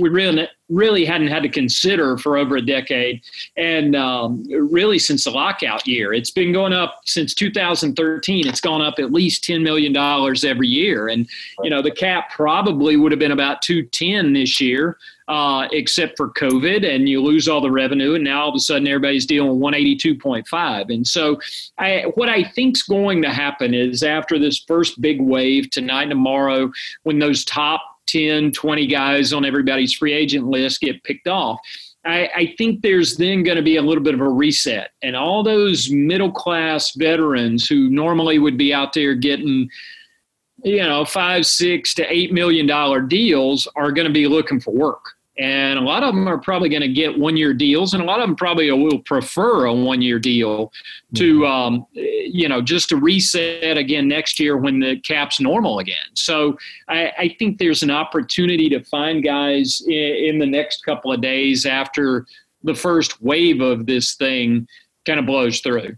we 0.00 0.08
really 0.08 0.48
really 0.68 1.04
hadn't 1.04 1.28
had 1.28 1.42
to 1.42 1.48
consider 1.48 2.16
for 2.16 2.36
over 2.36 2.56
a 2.56 2.62
decade, 2.62 3.20
and 3.56 3.94
um, 3.94 4.44
really 4.50 4.98
since 4.98 5.24
the 5.24 5.30
lockout 5.30 5.86
year, 5.86 6.12
it's 6.12 6.30
been 6.30 6.52
going 6.52 6.72
up 6.72 7.00
since 7.04 7.34
2013. 7.34 8.46
It's 8.46 8.60
gone 8.60 8.80
up 8.80 8.94
at 8.98 9.12
least 9.12 9.44
10 9.44 9.62
million 9.62 9.92
dollars 9.92 10.44
every 10.44 10.68
year, 10.68 11.08
and 11.08 11.28
you 11.62 11.70
know 11.70 11.82
the 11.82 11.90
cap 11.90 12.30
probably 12.30 12.96
would 12.96 13.12
have 13.12 13.18
been 13.18 13.32
about 13.32 13.62
210 13.62 14.32
this 14.32 14.60
year. 14.60 14.98
Uh, 15.28 15.68
except 15.70 16.16
for 16.16 16.30
COVID, 16.30 16.84
and 16.84 17.08
you 17.08 17.22
lose 17.22 17.48
all 17.48 17.60
the 17.60 17.70
revenue, 17.70 18.14
and 18.16 18.24
now 18.24 18.42
all 18.42 18.48
of 18.48 18.56
a 18.56 18.58
sudden 18.58 18.88
everybody's 18.88 19.24
dealing 19.24 19.58
with 19.58 19.72
182.5. 19.72 20.92
And 20.92 21.06
so, 21.06 21.38
I, 21.78 22.06
what 22.16 22.28
I 22.28 22.42
think's 22.42 22.82
going 22.82 23.22
to 23.22 23.30
happen 23.30 23.72
is 23.72 24.02
after 24.02 24.36
this 24.38 24.64
first 24.66 25.00
big 25.00 25.22
wave 25.22 25.70
tonight 25.70 26.02
and 26.02 26.10
tomorrow, 26.10 26.72
when 27.04 27.20
those 27.20 27.44
top 27.44 27.91
10, 28.06 28.52
20 28.52 28.86
guys 28.86 29.32
on 29.32 29.44
everybody's 29.44 29.94
free 29.94 30.12
agent 30.12 30.46
list 30.46 30.80
get 30.80 31.02
picked 31.04 31.28
off. 31.28 31.58
I, 32.04 32.28
I 32.34 32.54
think 32.58 32.82
there's 32.82 33.16
then 33.16 33.44
going 33.44 33.56
to 33.56 33.62
be 33.62 33.76
a 33.76 33.82
little 33.82 34.02
bit 34.02 34.14
of 34.14 34.20
a 34.20 34.28
reset. 34.28 34.90
And 35.02 35.14
all 35.14 35.42
those 35.42 35.90
middle 35.90 36.32
class 36.32 36.92
veterans 36.96 37.68
who 37.68 37.88
normally 37.90 38.38
would 38.38 38.58
be 38.58 38.74
out 38.74 38.92
there 38.92 39.14
getting, 39.14 39.70
you 40.64 40.82
know, 40.82 41.04
five, 41.04 41.46
six 41.46 41.94
to 41.94 42.12
eight 42.12 42.32
million 42.32 42.66
dollar 42.66 43.00
deals 43.00 43.68
are 43.76 43.92
going 43.92 44.06
to 44.06 44.12
be 44.12 44.26
looking 44.26 44.60
for 44.60 44.72
work 44.72 45.04
and 45.38 45.78
a 45.78 45.82
lot 45.82 46.02
of 46.02 46.14
them 46.14 46.28
are 46.28 46.38
probably 46.38 46.68
going 46.68 46.82
to 46.82 46.88
get 46.88 47.18
one 47.18 47.36
year 47.36 47.54
deals 47.54 47.94
and 47.94 48.02
a 48.02 48.06
lot 48.06 48.20
of 48.20 48.26
them 48.26 48.36
probably 48.36 48.70
will 48.70 48.98
prefer 49.00 49.64
a 49.64 49.74
one 49.74 50.02
year 50.02 50.18
deal 50.18 50.70
to 51.14 51.40
mm-hmm. 51.40 51.50
um, 51.50 51.86
you 51.94 52.48
know 52.48 52.60
just 52.60 52.88
to 52.90 52.96
reset 52.96 53.78
again 53.78 54.06
next 54.06 54.38
year 54.38 54.56
when 54.56 54.78
the 54.78 55.00
cap's 55.00 55.40
normal 55.40 55.78
again 55.78 55.96
so 56.14 56.56
I, 56.88 57.12
I 57.18 57.36
think 57.38 57.58
there's 57.58 57.82
an 57.82 57.90
opportunity 57.90 58.68
to 58.70 58.84
find 58.84 59.24
guys 59.24 59.82
in, 59.86 59.94
in, 59.94 60.38
the 60.38 60.46
next 60.46 60.84
couple 60.84 61.12
of 61.12 61.20
days 61.22 61.64
after 61.64 62.26
the 62.62 62.74
first 62.74 63.22
wave 63.22 63.60
of 63.60 63.86
this 63.86 64.14
thing 64.14 64.66
kind 65.06 65.18
of 65.18 65.26
blows 65.26 65.60
through 65.60 65.96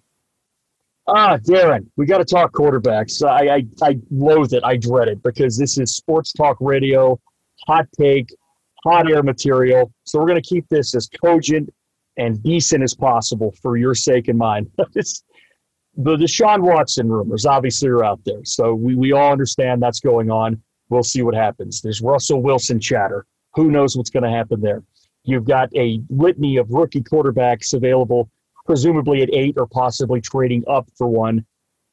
Ah, 1.07 1.37
Darin, 1.37 1.91
we 1.97 2.07
got 2.07 2.17
to 2.17 2.25
talk 2.25 2.53
quarterbacks. 2.53 3.23
I, 3.23 3.57
I, 3.57 3.67
I 3.83 3.99
loathe 4.11 4.55
it. 4.55 4.64
I 4.64 4.79
dread 4.79 5.09
it 5.09 5.23
because 5.23 5.59
this 5.59 5.76
is 5.76 5.95
sports 5.95 6.33
talk 6.33 6.57
radio, 6.61 7.21
hot 7.67 7.87
take 8.00 8.31
hot 8.85 9.11
air 9.11 9.23
material. 9.23 9.93
So 10.05 10.19
we're 10.19 10.26
going 10.26 10.41
to 10.41 10.49
keep 10.49 10.69
this 10.69 10.95
as 10.95 11.09
cogent 11.09 11.73
and 12.17 12.43
decent 12.43 12.83
as 12.83 12.95
possible 12.95 13.53
for 13.61 13.76
your 13.76 13.95
sake 13.95 14.29
and 14.29 14.38
mine. 14.38 14.71
the 14.79 16.17
Deshaun 16.17 16.61
Watson 16.61 17.11
rumors 17.11 17.47
obviously 17.47 17.88
are 17.88 18.05
out 18.05 18.21
there. 18.25 18.45
So 18.45 18.75
we, 18.75 18.95
we 18.95 19.12
all 19.12 19.33
understand 19.33 19.83
that's 19.83 20.00
going 20.00 20.31
on. 20.31 20.62
We'll 20.91 21.03
see 21.03 21.23
what 21.23 21.35
happens. 21.35 21.81
There's 21.81 22.00
Russell 22.00 22.43
Wilson 22.43 22.79
chatter. 22.79 23.26
Who 23.55 23.71
knows 23.71 23.97
what's 23.97 24.11
going 24.11 24.25
to 24.25 24.31
happen 24.31 24.61
there? 24.61 24.83
You've 25.25 25.47
got 25.47 25.71
a 25.75 26.00
litany 26.11 26.59
of 26.59 26.71
rookie 26.71 27.00
quarterbacks 27.03 27.73
available, 27.73 28.31
presumably 28.67 29.23
at 29.23 29.33
eight 29.33 29.55
or 29.57 29.67
possibly 29.67 30.21
trading 30.21 30.62
up 30.69 30.87
for 30.97 31.09
one 31.09 31.45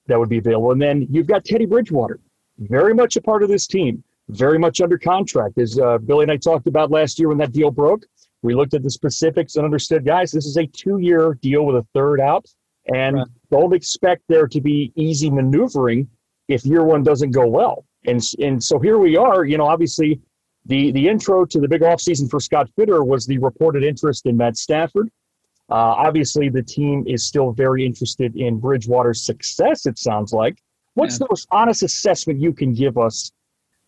that 0.07 0.19
would 0.19 0.29
be 0.29 0.39
available. 0.39 0.71
And 0.71 0.81
then 0.81 1.07
you've 1.09 1.27
got 1.27 1.45
Teddy 1.45 1.65
Bridgewater, 1.65 2.19
very 2.57 2.93
much 2.93 3.15
a 3.15 3.21
part 3.21 3.43
of 3.43 3.49
this 3.49 3.65
team 3.65 4.03
very 4.31 4.57
much 4.57 4.81
under 4.81 4.97
contract. 4.97 5.57
As 5.57 5.77
uh, 5.77 5.97
Billy 5.99 6.23
and 6.23 6.31
I 6.31 6.37
talked 6.37 6.67
about 6.67 6.91
last 6.91 7.19
year 7.19 7.29
when 7.29 7.37
that 7.37 7.51
deal 7.51 7.71
broke, 7.71 8.03
we 8.41 8.55
looked 8.55 8.73
at 8.73 8.83
the 8.83 8.89
specifics 8.89 9.55
and 9.55 9.65
understood, 9.65 10.05
guys, 10.05 10.31
this 10.31 10.45
is 10.45 10.57
a 10.57 10.65
two 10.65 10.97
year 10.99 11.37
deal 11.41 11.65
with 11.65 11.75
a 11.75 11.85
third 11.93 12.19
out. 12.19 12.45
And 12.87 13.17
right. 13.17 13.27
don't 13.51 13.73
expect 13.73 14.23
there 14.27 14.47
to 14.47 14.59
be 14.59 14.91
easy 14.95 15.29
maneuvering 15.29 16.07
if 16.47 16.65
year 16.65 16.83
one 16.83 17.03
doesn't 17.03 17.31
go 17.31 17.47
well. 17.47 17.85
And, 18.07 18.21
and 18.39 18.63
so 18.63 18.79
here 18.79 18.97
we 18.97 19.15
are, 19.15 19.45
you 19.45 19.57
know, 19.57 19.67
obviously 19.67 20.19
the, 20.65 20.91
the 20.91 21.07
intro 21.07 21.45
to 21.45 21.59
the 21.59 21.67
big 21.67 21.81
offseason 21.81 22.29
for 22.29 22.39
Scott 22.39 22.69
Fitter 22.75 23.03
was 23.03 23.27
the 23.27 23.37
reported 23.37 23.83
interest 23.83 24.25
in 24.25 24.37
Matt 24.37 24.57
Stafford. 24.57 25.09
Uh, 25.69 25.75
obviously, 25.75 26.49
the 26.49 26.63
team 26.63 27.03
is 27.07 27.25
still 27.25 27.51
very 27.51 27.85
interested 27.85 28.35
in 28.35 28.59
Bridgewater's 28.59 29.25
success, 29.25 29.85
it 29.85 29.97
sounds 29.97 30.33
like. 30.33 30.57
What's 30.95 31.15
yeah. 31.15 31.19
the 31.19 31.27
most 31.29 31.47
honest 31.51 31.83
assessment 31.83 32.41
you 32.41 32.51
can 32.51 32.73
give 32.73 32.97
us 32.97 33.31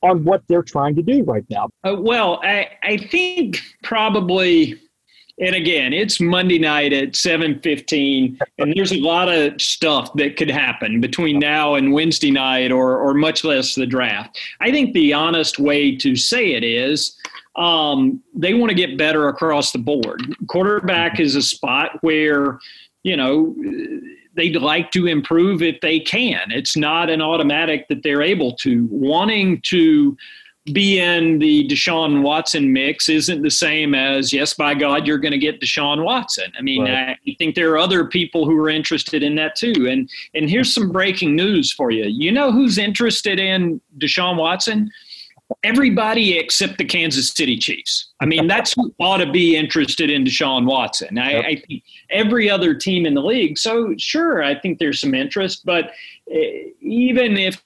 on 0.03 0.23
what 0.23 0.43
they're 0.47 0.63
trying 0.63 0.95
to 0.95 1.01
do 1.01 1.23
right 1.23 1.45
now? 1.49 1.69
Uh, 1.83 1.95
well, 1.97 2.39
I, 2.43 2.69
I 2.83 2.97
think 2.97 3.61
probably 3.81 4.79
and 5.39 5.55
again 5.55 5.93
it's 5.93 6.19
monday 6.19 6.59
night 6.59 6.93
at 6.93 7.13
7.15 7.13 8.39
and 8.59 8.73
there's 8.75 8.91
a 8.91 8.99
lot 8.99 9.29
of 9.29 9.59
stuff 9.59 10.13
that 10.13 10.37
could 10.37 10.49
happen 10.49 11.01
between 11.01 11.39
now 11.39 11.73
and 11.73 11.91
wednesday 11.91 12.29
night 12.29 12.71
or, 12.71 12.97
or 12.97 13.15
much 13.15 13.43
less 13.43 13.73
the 13.73 13.85
draft 13.87 14.39
i 14.61 14.69
think 14.69 14.93
the 14.93 15.11
honest 15.11 15.57
way 15.57 15.95
to 15.95 16.15
say 16.15 16.53
it 16.53 16.63
is 16.63 17.17
um, 17.55 18.21
they 18.33 18.55
want 18.55 18.69
to 18.71 18.75
get 18.75 18.97
better 18.97 19.27
across 19.27 19.71
the 19.71 19.79
board 19.79 20.21
quarterback 20.47 21.19
is 21.19 21.35
a 21.35 21.41
spot 21.41 21.97
where 22.01 22.59
you 23.03 23.17
know 23.17 23.55
they'd 24.35 24.55
like 24.55 24.91
to 24.91 25.07
improve 25.07 25.61
if 25.61 25.79
they 25.81 25.99
can. 25.99 26.51
It's 26.51 26.75
not 26.75 27.09
an 27.09 27.21
automatic 27.21 27.87
that 27.89 28.03
they're 28.03 28.21
able 28.21 28.55
to. 28.57 28.87
Wanting 28.91 29.61
to 29.61 30.17
be 30.71 30.97
in 30.97 31.39
the 31.39 31.67
Deshaun 31.67 32.21
Watson 32.21 32.71
mix 32.71 33.09
isn't 33.09 33.41
the 33.41 33.51
same 33.51 33.93
as 33.93 34.31
yes, 34.31 34.53
by 34.53 34.73
God, 34.73 35.05
you're 35.05 35.17
going 35.17 35.33
to 35.33 35.37
get 35.37 35.59
Deshaun 35.59 36.05
Watson. 36.05 36.53
I 36.57 36.61
mean, 36.61 36.83
right. 36.83 37.17
I 37.27 37.35
think 37.37 37.55
there 37.55 37.71
are 37.71 37.77
other 37.77 38.05
people 38.05 38.45
who 38.45 38.57
are 38.57 38.69
interested 38.69 39.23
in 39.23 39.35
that 39.35 39.55
too. 39.55 39.87
And 39.89 40.09
and 40.33 40.49
here's 40.49 40.73
some 40.73 40.89
breaking 40.91 41.35
news 41.35 41.73
for 41.73 41.91
you. 41.91 42.05
You 42.05 42.31
know 42.31 42.51
who's 42.51 42.77
interested 42.77 43.39
in 43.39 43.81
Deshaun 43.97 44.37
Watson? 44.37 44.89
Everybody 45.63 46.37
except 46.37 46.77
the 46.77 46.85
Kansas 46.85 47.29
City 47.29 47.57
Chiefs. 47.57 48.13
I 48.19 48.25
mean, 48.25 48.47
that's 48.47 48.73
who 48.73 48.93
ought 48.99 49.17
to 49.17 49.31
be 49.31 49.55
interested 49.55 50.09
in 50.09 50.23
Deshaun 50.23 50.65
Watson. 50.65 51.17
I, 51.17 51.31
yep. 51.31 51.45
I, 51.45 51.55
think 51.67 51.83
every 52.09 52.49
other 52.49 52.73
team 52.73 53.05
in 53.05 53.13
the 53.13 53.21
league. 53.21 53.57
So, 53.57 53.93
sure, 53.97 54.43
I 54.43 54.59
think 54.59 54.79
there's 54.79 55.01
some 55.01 55.13
interest, 55.13 55.65
but 55.65 55.91
eh, 56.31 56.69
even 56.81 57.37
if 57.37 57.61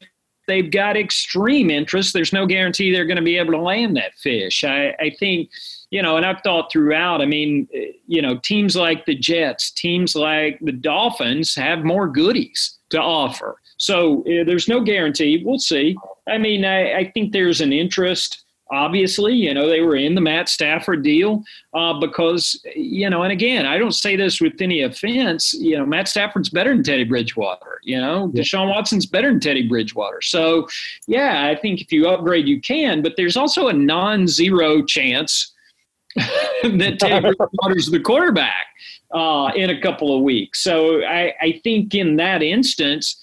they've 0.48 0.72
got 0.72 0.98
extreme 0.98 1.70
interest, 1.70 2.14
there's 2.14 2.34
no 2.34 2.46
guarantee 2.46 2.92
they're 2.92 3.06
going 3.06 3.18
to 3.18 3.24
be 3.24 3.38
able 3.38 3.54
to 3.54 3.62
land 3.62 3.98
that 3.98 4.14
fish. 4.16 4.64
I, 4.64 4.96
I 5.00 5.16
think. 5.20 5.50
You 5.90 6.02
know, 6.02 6.18
and 6.18 6.26
I've 6.26 6.42
thought 6.42 6.70
throughout. 6.70 7.22
I 7.22 7.26
mean, 7.26 7.66
eh, 7.74 7.94
you 8.08 8.22
know, 8.22 8.38
teams 8.40 8.76
like 8.76 9.06
the 9.06 9.16
Jets, 9.16 9.72
teams 9.72 10.18
like 10.18 10.60
the 10.60 10.74
Dolphins 10.74 11.56
have 11.56 11.86
more 11.86 12.10
goodies 12.10 12.78
to 12.90 13.02
offer. 13.02 13.62
So 13.78 14.22
uh, 14.22 14.44
there's 14.44 14.68
no 14.68 14.82
guarantee. 14.82 15.44
We'll 15.46 15.60
see. 15.60 15.96
I 16.28 16.38
mean, 16.38 16.66
I, 16.66 17.00
I, 17.00 17.12
think 17.12 17.32
there's 17.32 17.62
an 17.62 17.74
interest. 17.74 18.44
Obviously, 18.70 19.34
you 19.34 19.54
know, 19.54 19.70
they 19.70 19.82
were 19.82 19.96
in 19.96 20.14
the 20.14 20.22
Matt 20.22 20.50
Stafford 20.50 21.02
deal 21.04 21.44
uh, 21.74 21.98
because, 22.00 22.62
you 22.76 23.10
know, 23.10 23.24
and 23.24 23.32
again, 23.32 23.66
I 23.66 23.78
don't 23.78 23.94
say 23.94 24.18
this 24.18 24.42
with 24.42 24.62
any 24.62 24.82
offense. 24.82 25.54
You 25.54 25.78
know, 25.78 25.86
Matt 25.86 26.10
Stafford's 26.10 26.50
better 26.50 26.74
than 26.74 26.84
Teddy 26.84 27.06
Bridgewater. 27.06 27.80
You 27.84 28.02
know, 28.02 28.30
yeah. 28.34 28.42
Deshaun 28.42 28.70
Watson's 28.70 29.06
better 29.06 29.30
than 29.30 29.40
Teddy 29.40 29.68
Bridgewater. 29.68 30.22
So, 30.22 30.68
yeah, 31.08 31.48
I 31.48 31.56
think 31.56 31.80
if 31.80 31.94
you 31.94 32.10
upgrade, 32.10 32.48
you 32.48 32.60
can. 32.60 33.02
But 33.02 33.14
there's 33.16 33.38
also 33.38 33.70
a 33.70 33.74
non-zero 33.74 34.84
chance 34.84 35.54
that 36.16 36.98
Teddy 37.00 37.22
Bridgewater's 37.38 37.90
the 37.90 38.02
quarterback 38.02 38.66
uh, 39.12 39.52
in 39.56 39.70
a 39.70 39.82
couple 39.82 40.16
of 40.16 40.24
weeks. 40.24 40.62
So 40.62 41.04
I, 41.04 41.34
I 41.42 41.62
think 41.64 41.96
in 41.96 42.18
that 42.18 42.44
instance 42.44 43.18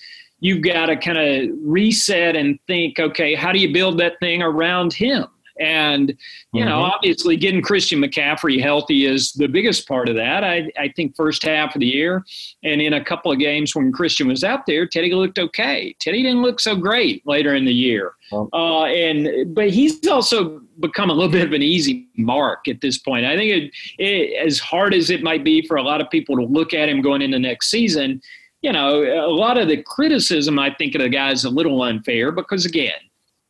you've 0.45 0.61
got 0.61 0.87
to 0.87 0.97
kind 0.97 1.17
of 1.17 1.57
reset 1.63 2.37
and 2.37 2.59
think, 2.67 2.99
okay, 2.99 3.35
how 3.35 3.51
do 3.51 3.59
you 3.59 3.73
build 3.73 3.99
that 3.99 4.13
thing 4.21 4.43
around 4.43 4.93
him? 4.93 5.25
And, 5.59 6.11
you 6.53 6.61
mm-hmm. 6.61 6.69
know, 6.69 6.83
obviously 6.83 7.37
getting 7.39 7.63
Christian 7.63 7.99
McCaffrey 7.99 8.61
healthy 8.61 9.07
is 9.07 9.33
the 9.33 9.47
biggest 9.47 9.89
part 9.89 10.11
of 10.11 10.17
that. 10.17 10.45
I, 10.45 10.71
I 10.79 10.93
think 10.95 11.17
first 11.17 11.45
half 11.45 11.75
of 11.75 11.81
the 11.81 11.87
year 11.87 12.27
and 12.63 12.83
in 12.83 12.93
a 12.93 13.03
couple 13.03 13.33
of 13.33 13.39
games 13.39 13.75
when 13.75 13.91
Christian 13.91 14.29
was 14.29 14.45
out 14.45 14.67
there, 14.67 14.87
Teddy 14.87 15.15
looked 15.15 15.39
okay. 15.39 15.97
Teddy 15.99 16.23
didn't 16.23 16.43
look 16.43 16.61
so 16.61 16.77
great 16.77 17.27
later 17.27 17.55
in 17.55 17.65
the 17.65 17.73
year. 17.73 18.13
Uh, 18.53 18.85
and 18.85 19.55
but 19.55 19.71
he's 19.71 20.07
also 20.07 20.61
become 20.81 21.09
a 21.09 21.15
little 21.15 21.33
bit 21.33 21.47
of 21.47 21.53
an 21.53 21.63
easy 21.63 22.07
mark 22.19 22.69
at 22.69 22.83
this 22.83 22.99
point. 22.99 23.25
I 23.25 23.35
think 23.35 23.51
it, 23.51 23.73
it, 23.99 24.47
as 24.47 24.59
hard 24.59 24.93
as 24.93 25.09
it 25.09 25.23
might 25.23 25.45
be 25.45 25.67
for 25.67 25.77
a 25.77 25.83
lot 25.83 26.03
of 26.03 26.11
people 26.11 26.37
to 26.37 26.45
look 26.45 26.75
at 26.75 26.91
him 26.91 27.01
going 27.01 27.23
into 27.23 27.39
next 27.39 27.71
season, 27.71 28.21
you 28.65 28.73
know, 28.73 29.03
a 29.03 29.29
lot 29.29 29.59
of 29.59 29.69
the 29.69 29.83
criticism 29.83 30.59
I 30.59 30.75
think 30.75 30.95
of 30.95 31.03
the 31.03 31.11
guy 31.11 31.31
is 31.31 31.45
a 31.45 31.51
little 31.51 31.83
unfair 31.83 32.33
because 32.33 32.65
again, 32.65 32.99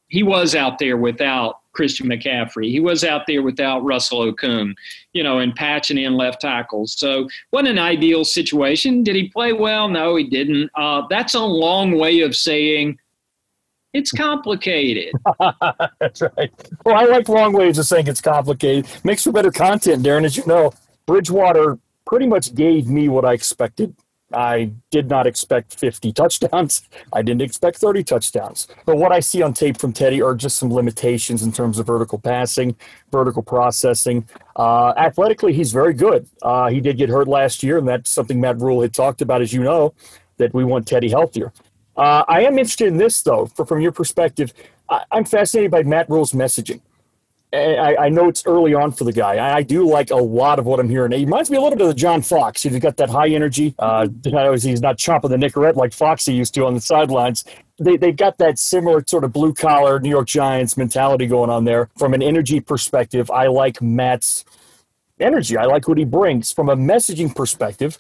he 0.09 0.25
was 0.25 0.57
out 0.57 0.81
there 0.81 0.97
without 0.97 1.61
Christian 1.73 2.09
McCaffrey. 2.09 2.69
He 2.69 2.81
was 2.81 3.05
out 3.05 3.23
there 3.29 3.41
without 3.41 3.85
Russell 3.85 4.33
Okung, 4.33 4.75
you 5.13 5.23
know, 5.23 5.39
and 5.39 5.55
patching 5.55 5.99
in 5.99 6.15
left 6.15 6.41
tackles. 6.41 6.99
So, 6.99 7.29
wasn't 7.53 7.69
an 7.69 7.79
ideal 7.79 8.25
situation. 8.25 9.05
Did 9.05 9.15
he 9.15 9.29
play 9.29 9.53
well? 9.53 9.89
No, 9.89 10.17
he 10.17 10.25
didn't. 10.25 10.69
Uh, 10.75 11.03
that's 11.09 11.35
a 11.35 11.41
long 11.41 11.97
way 11.97 12.23
of 12.23 12.35
saying 12.35 12.99
it's 13.93 14.11
complicated. 14.11 15.15
that's 16.01 16.23
right. 16.23 16.51
Well, 16.85 16.97
I 16.97 17.05
like 17.05 17.29
long 17.29 17.53
ways 17.53 17.79
of 17.79 17.87
saying 17.87 18.09
it's 18.09 18.21
complicated. 18.21 18.89
Makes 19.05 19.23
for 19.23 19.31
better 19.31 19.53
content, 19.53 20.03
Darin. 20.03 20.25
As 20.25 20.37
you 20.37 20.45
know, 20.45 20.73
Bridgewater 21.07 21.79
pretty 22.05 22.27
much 22.27 22.53
gave 22.57 22.89
me 22.89 23.09
what 23.09 23.25
I 23.25 23.33
expected 23.33 23.95
I 24.33 24.73
did 24.91 25.09
not 25.09 25.27
expect 25.27 25.79
50 25.79 26.13
touchdowns. 26.13 26.89
I 27.13 27.23
didn't 27.23 27.43
expect 27.43 27.79
30 27.79 28.05
touchdowns. 28.05 28.69
But 28.87 28.97
what 28.97 29.13
I 29.13 29.21
see 29.21 29.43
on 29.43 29.53
tape 29.53 29.79
from 29.79 29.93
Teddy 29.93 30.23
are 30.23 30.35
just 30.35 30.59
some 30.59 30.73
limitations 30.73 31.43
in 31.43 31.53
terms 31.53 31.79
of 31.79 31.87
vertical 31.87 32.19
passing, 32.19 32.77
vertical 33.13 33.43
processing. 33.43 34.27
Uh, 34.57 34.93
athletically, 34.97 35.53
he's 35.53 35.73
very 35.73 35.95
good. 35.95 36.27
Uh, 36.43 36.69
he 36.69 36.81
did 36.81 36.97
get 36.97 37.09
hurt 37.09 37.29
last 37.29 37.63
year, 37.63 37.79
and 37.79 37.87
that's 37.87 38.11
something 38.11 38.41
Matt 38.41 38.61
Rhule 38.61 38.83
had 38.83 38.95
talked 38.95 39.23
about, 39.23 39.43
as 39.43 39.53
you 39.53 39.63
know, 39.63 39.95
that 40.39 40.53
we 40.55 40.65
want 40.65 40.87
Teddy 40.87 41.11
healthier. 41.11 41.53
Uh, 41.97 42.25
I 42.27 42.43
am 42.43 42.59
interested 42.59 42.89
in 42.89 42.97
this, 42.97 43.23
though, 43.23 43.47
for, 43.47 43.65
from 43.65 43.81
your 43.81 43.93
perspective. 43.93 44.53
I, 44.89 45.05
I'm 45.13 45.25
fascinated 45.25 45.71
by 45.71 45.83
Matt 45.85 46.09
Rhule's 46.09 46.33
messaging. 46.33 46.81
I, 47.55 48.07
I, 48.07 48.09
know 48.09 48.29
it's 48.29 48.45
early 48.47 48.75
on 48.75 48.93
for 48.93 49.05
the 49.05 49.13
guy. 49.13 49.55
I, 49.55 49.63
do 49.63 49.89
like 49.89 50.11
a 50.11 50.17
lot 50.17 50.59
of 50.59 50.67
what 50.67 50.81
I'm 50.81 50.89
hearing. 50.89 51.13
He 51.13 51.25
reminds 51.25 51.51
me 51.51 51.57
a 51.57 51.61
little 51.61 51.77
bit 51.77 51.87
of 51.87 51.89
the 51.89 51.99
John 51.99 52.23
Fox. 52.23 52.63
He's 52.63 52.79
got 52.79 52.97
that 52.97 53.11
high 53.11 53.29
energy. 53.29 53.75
Uh, 53.79 54.09
he's 54.25 54.81
not 54.81 54.99
chomping 54.99 55.31
the 55.31 55.37
Nicorette 55.37 55.77
like 55.77 55.93
Foxy 55.93 56.35
used 56.35 56.55
to 56.55 56.67
on 56.67 56.75
the 56.75 56.81
sidelines. 56.81 57.45
They, 57.79 57.97
they've 57.97 58.17
got 58.17 58.39
that 58.39 58.59
similar 58.59 59.05
sort 59.07 59.25
of 59.25 59.33
blue 59.33 59.55
collar 59.55 60.01
New 60.01 60.11
York 60.11 60.27
Giants 60.27 60.77
mentality 60.77 61.27
going 61.27 61.51
on 61.51 61.65
there. 61.65 61.89
From 61.97 62.15
an 62.15 62.23
energy 62.23 62.61
perspective, 62.61 63.31
I 63.31 63.47
like 63.47 63.81
Matt's 63.81 64.45
energy. 65.21 65.57
I 65.57 65.65
like 65.65 65.89
what 65.89 65.99
he 65.99 66.05
brings. 66.05 66.53
From 66.53 66.69
a 66.69 66.77
messaging 66.77 67.35
perspective, 67.35 67.99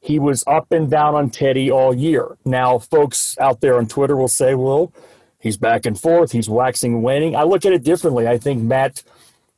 he 0.00 0.18
was 0.18 0.42
up 0.46 0.72
and 0.72 0.90
down 0.90 1.14
on 1.14 1.30
Teddy 1.30 1.70
all 1.70 1.94
year. 1.94 2.38
Now, 2.44 2.78
folks 2.78 3.36
out 3.38 3.60
there 3.60 3.76
on 3.76 3.86
Twitter 3.86 4.16
will 4.16 4.28
say, 4.28 4.54
well, 4.54 4.92
He's 5.40 5.56
back 5.56 5.86
and 5.86 5.98
forth. 5.98 6.32
He's 6.32 6.48
waxing 6.48 6.94
and 6.94 7.02
waning. 7.02 7.34
I 7.34 7.42
look 7.42 7.64
at 7.64 7.72
it 7.72 7.82
differently. 7.82 8.28
I 8.28 8.38
think 8.38 8.62
Matt 8.62 9.02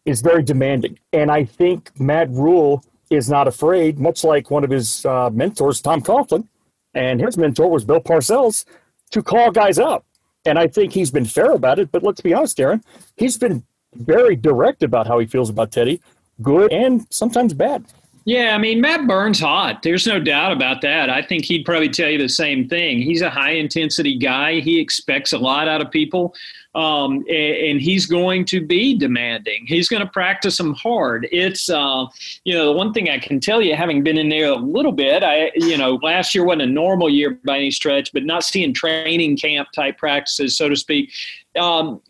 is 0.04 0.20
very 0.20 0.42
demanding. 0.42 0.98
And 1.12 1.30
I 1.30 1.44
think 1.44 1.90
Matt 2.00 2.30
Rhule 2.30 2.84
is 3.10 3.28
not 3.28 3.48
afraid, 3.48 3.98
much 3.98 4.24
like 4.24 4.50
one 4.50 4.64
of 4.64 4.70
his 4.70 5.04
uh, 5.04 5.30
mentors, 5.30 5.80
Tom 5.80 6.00
Coughlin, 6.00 6.46
and 6.94 7.20
his 7.20 7.36
mentor 7.36 7.68
was 7.68 7.84
Bill 7.84 8.00
Parcells, 8.00 8.64
to 9.10 9.22
call 9.22 9.50
guys 9.50 9.78
out. 9.78 10.04
And 10.44 10.58
I 10.58 10.66
think 10.66 10.92
he's 10.92 11.10
been 11.10 11.24
fair 11.24 11.52
about 11.52 11.78
it. 11.78 11.92
But 11.92 12.02
let's 12.02 12.20
be 12.20 12.32
honest, 12.34 12.56
Darin, 12.56 12.82
he's 13.16 13.36
been 13.36 13.64
very 13.94 14.36
direct 14.36 14.82
about 14.82 15.06
how 15.06 15.18
he 15.18 15.26
feels 15.26 15.50
about 15.50 15.70
Teddy, 15.70 16.00
good 16.40 16.72
and 16.72 17.06
sometimes 17.10 17.54
bad. 17.54 17.84
Yeah, 18.24 18.54
I 18.54 18.58
mean, 18.58 18.80
Matt 18.80 19.08
Burns 19.08 19.40
hot. 19.40 19.82
There's 19.82 20.06
no 20.06 20.20
doubt 20.20 20.52
about 20.52 20.80
that. 20.82 21.10
I 21.10 21.22
think 21.22 21.44
he'd 21.44 21.64
probably 21.64 21.88
tell 21.88 22.08
you 22.08 22.18
the 22.18 22.28
same 22.28 22.68
thing. 22.68 23.02
He's 23.02 23.20
a 23.20 23.30
high 23.30 23.52
intensity 23.52 24.16
guy. 24.16 24.60
He 24.60 24.78
expects 24.78 25.32
a 25.32 25.38
lot 25.38 25.66
out 25.66 25.80
of 25.80 25.90
people. 25.90 26.34
Um, 26.74 27.24
and, 27.28 27.82
he's 27.82 28.06
going 28.06 28.46
to 28.46 28.64
be 28.64 28.96
demanding. 28.96 29.66
He's 29.66 29.88
going 29.88 30.02
to 30.02 30.08
practice 30.08 30.56
them 30.56 30.72
hard. 30.72 31.28
It's, 31.30 31.68
uh, 31.68 32.06
you 32.44 32.54
know, 32.54 32.66
the 32.66 32.72
one 32.72 32.94
thing 32.94 33.10
I 33.10 33.18
can 33.18 33.40
tell 33.40 33.60
you, 33.60 33.76
having 33.76 34.02
been 34.02 34.16
in 34.16 34.30
there 34.30 34.52
a 34.52 34.56
little 34.56 34.92
bit, 34.92 35.22
I, 35.22 35.50
you 35.54 35.76
know, 35.76 35.98
last 36.02 36.34
year 36.34 36.44
wasn't 36.44 36.62
a 36.62 36.66
normal 36.66 37.10
year 37.10 37.38
by 37.44 37.56
any 37.56 37.70
stretch, 37.70 38.10
but 38.14 38.24
not 38.24 38.44
seeing 38.44 38.72
training 38.72 39.36
camp 39.36 39.68
type 39.74 39.98
practices, 39.98 40.56
so 40.56 40.70
to 40.70 40.76
speak. 40.76 41.12
Um, 41.58 42.00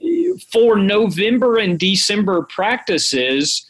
for 0.52 0.76
November 0.76 1.59
and 1.59 1.76
December 1.76 2.42
practices, 2.42 3.66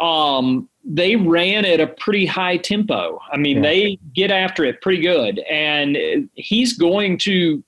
um, 0.00 0.68
they 0.84 1.16
ran 1.16 1.64
at 1.64 1.80
a 1.80 1.86
pretty 1.86 2.26
high 2.26 2.56
tempo. 2.58 3.18
I 3.32 3.36
mean, 3.36 3.56
yeah. 3.56 3.62
they 3.62 3.98
get 4.14 4.30
after 4.30 4.64
it 4.64 4.82
pretty 4.82 5.02
good. 5.02 5.38
And 5.40 6.28
he's 6.34 6.76
going 6.76 7.18
to 7.18 7.62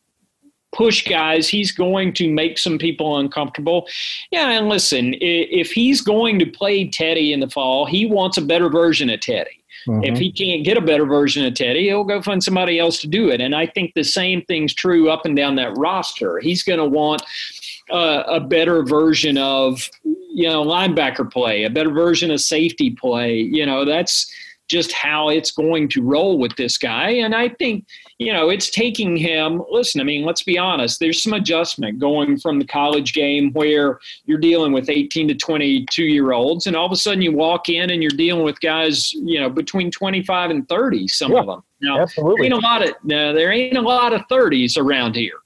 push 0.75 1.07
guys. 1.07 1.49
He's 1.49 1.73
going 1.73 2.13
to 2.15 2.31
make 2.31 2.59
some 2.59 2.79
people 2.79 3.19
uncomfortable. 3.19 3.89
Yeah, 4.31 4.51
and 4.51 4.69
listen, 4.69 5.15
if 5.21 5.73
he's 5.73 6.03
going 6.03 6.39
to 6.39 6.47
play 6.47 6.89
Teddy 6.89 7.33
in 7.33 7.41
the 7.41 7.49
fall, 7.49 7.87
he 7.87 8.07
wants 8.07 8.37
a 8.37 8.43
better 8.43 8.69
version 8.69 9.09
of 9.09 9.21
Teddy. 9.21 9.63
Mm-hmm. 9.89 10.05
If 10.05 10.19
he 10.19 10.33
can't 10.33 10.65
get 10.65 10.77
a 10.77 10.81
better 10.81 11.07
version 11.07 11.45
of 11.45 11.55
Teddy, 11.55 11.85
he'll 11.85 12.05
go 12.05 12.21
find 12.21 12.43
somebody 12.43 12.79
else 12.79 13.01
to 13.01 13.07
do 13.07 13.31
it. 13.31 13.41
And 13.41 13.55
I 13.55 13.67
think 13.67 13.95
the 13.95 14.05
same 14.05 14.43
thing's 14.43 14.75
true 14.75 15.09
up 15.09 15.25
and 15.25 15.37
down 15.37 15.57
that 15.57 15.77
roster. 15.77 16.39
He's 16.41 16.63
going 16.63 16.81
to 16.81 16.87
want 16.87 17.23
uh, 17.91 18.25
a 18.27 18.41
better 18.41 18.83
version 18.83 19.39
of 19.39 19.89
you 20.37 20.47
know 20.47 20.63
linebacker 20.63 21.33
play, 21.33 21.65
a 21.65 21.71
better 21.71 21.91
version 21.91 22.31
of 22.31 22.43
safety 22.43 22.91
play. 22.91 23.37
You 23.37 23.65
know 23.65 23.87
that's 23.87 24.31
just 24.69 24.93
how 24.93 25.29
it's 25.31 25.51
going 25.51 25.89
to 25.89 26.03
roll 26.03 26.39
with 26.39 26.55
this 26.57 26.77
guy. 26.77 27.11
And 27.11 27.35
I 27.35 27.49
think 27.49 27.87
you 28.19 28.35
know 28.35 28.51
it's 28.51 28.69
taking 28.69 29.17
him. 29.17 29.63
Listen, 29.71 29.99
I 29.99 30.05
mean, 30.05 30.27
let's 30.27 30.43
be 30.43 30.59
honest. 30.59 31.01
There's 31.01 31.23
some 31.23 31.33
adjustment 31.33 31.99
going 31.99 32.37
from 32.39 32.59
the 32.59 32.67
college 32.67 33.15
game 33.15 33.51
where 33.55 33.99
you're 34.27 34.37
dealing 34.37 34.73
with 34.73 34.91
18 34.91 35.29
to 35.29 35.35
22 35.35 36.05
year 36.05 36.33
olds, 36.33 36.67
and 36.67 36.77
all 36.77 36.85
of 36.85 36.93
a 36.93 36.97
sudden 36.97 37.23
you 37.23 37.33
walk 37.33 37.71
in 37.71 37.89
and 37.89 38.03
you're 38.03 38.11
dealing 38.11 38.45
with 38.45 38.61
guys 38.61 39.15
you 39.15 39.41
know 39.41 39.49
between 39.49 39.91
25 39.91 40.51
and 40.51 40.69
30. 40.69 41.09
Some 41.09 41.33
yeah, 41.33 41.41
of 41.41 41.47
them. 41.47 41.63
Now, 41.81 42.03
absolutely. 42.03 42.37
there 42.37 42.45
ain't 42.45 42.63
a 42.63 42.67
lot 42.67 42.87
of 42.87 42.95
no, 43.05 43.33
there 43.33 43.53
ain't 43.53 43.79
a 43.79 43.81
lot 43.81 44.13
of 44.13 44.21
30s 44.31 44.77
around 44.77 45.17
here. 45.17 45.39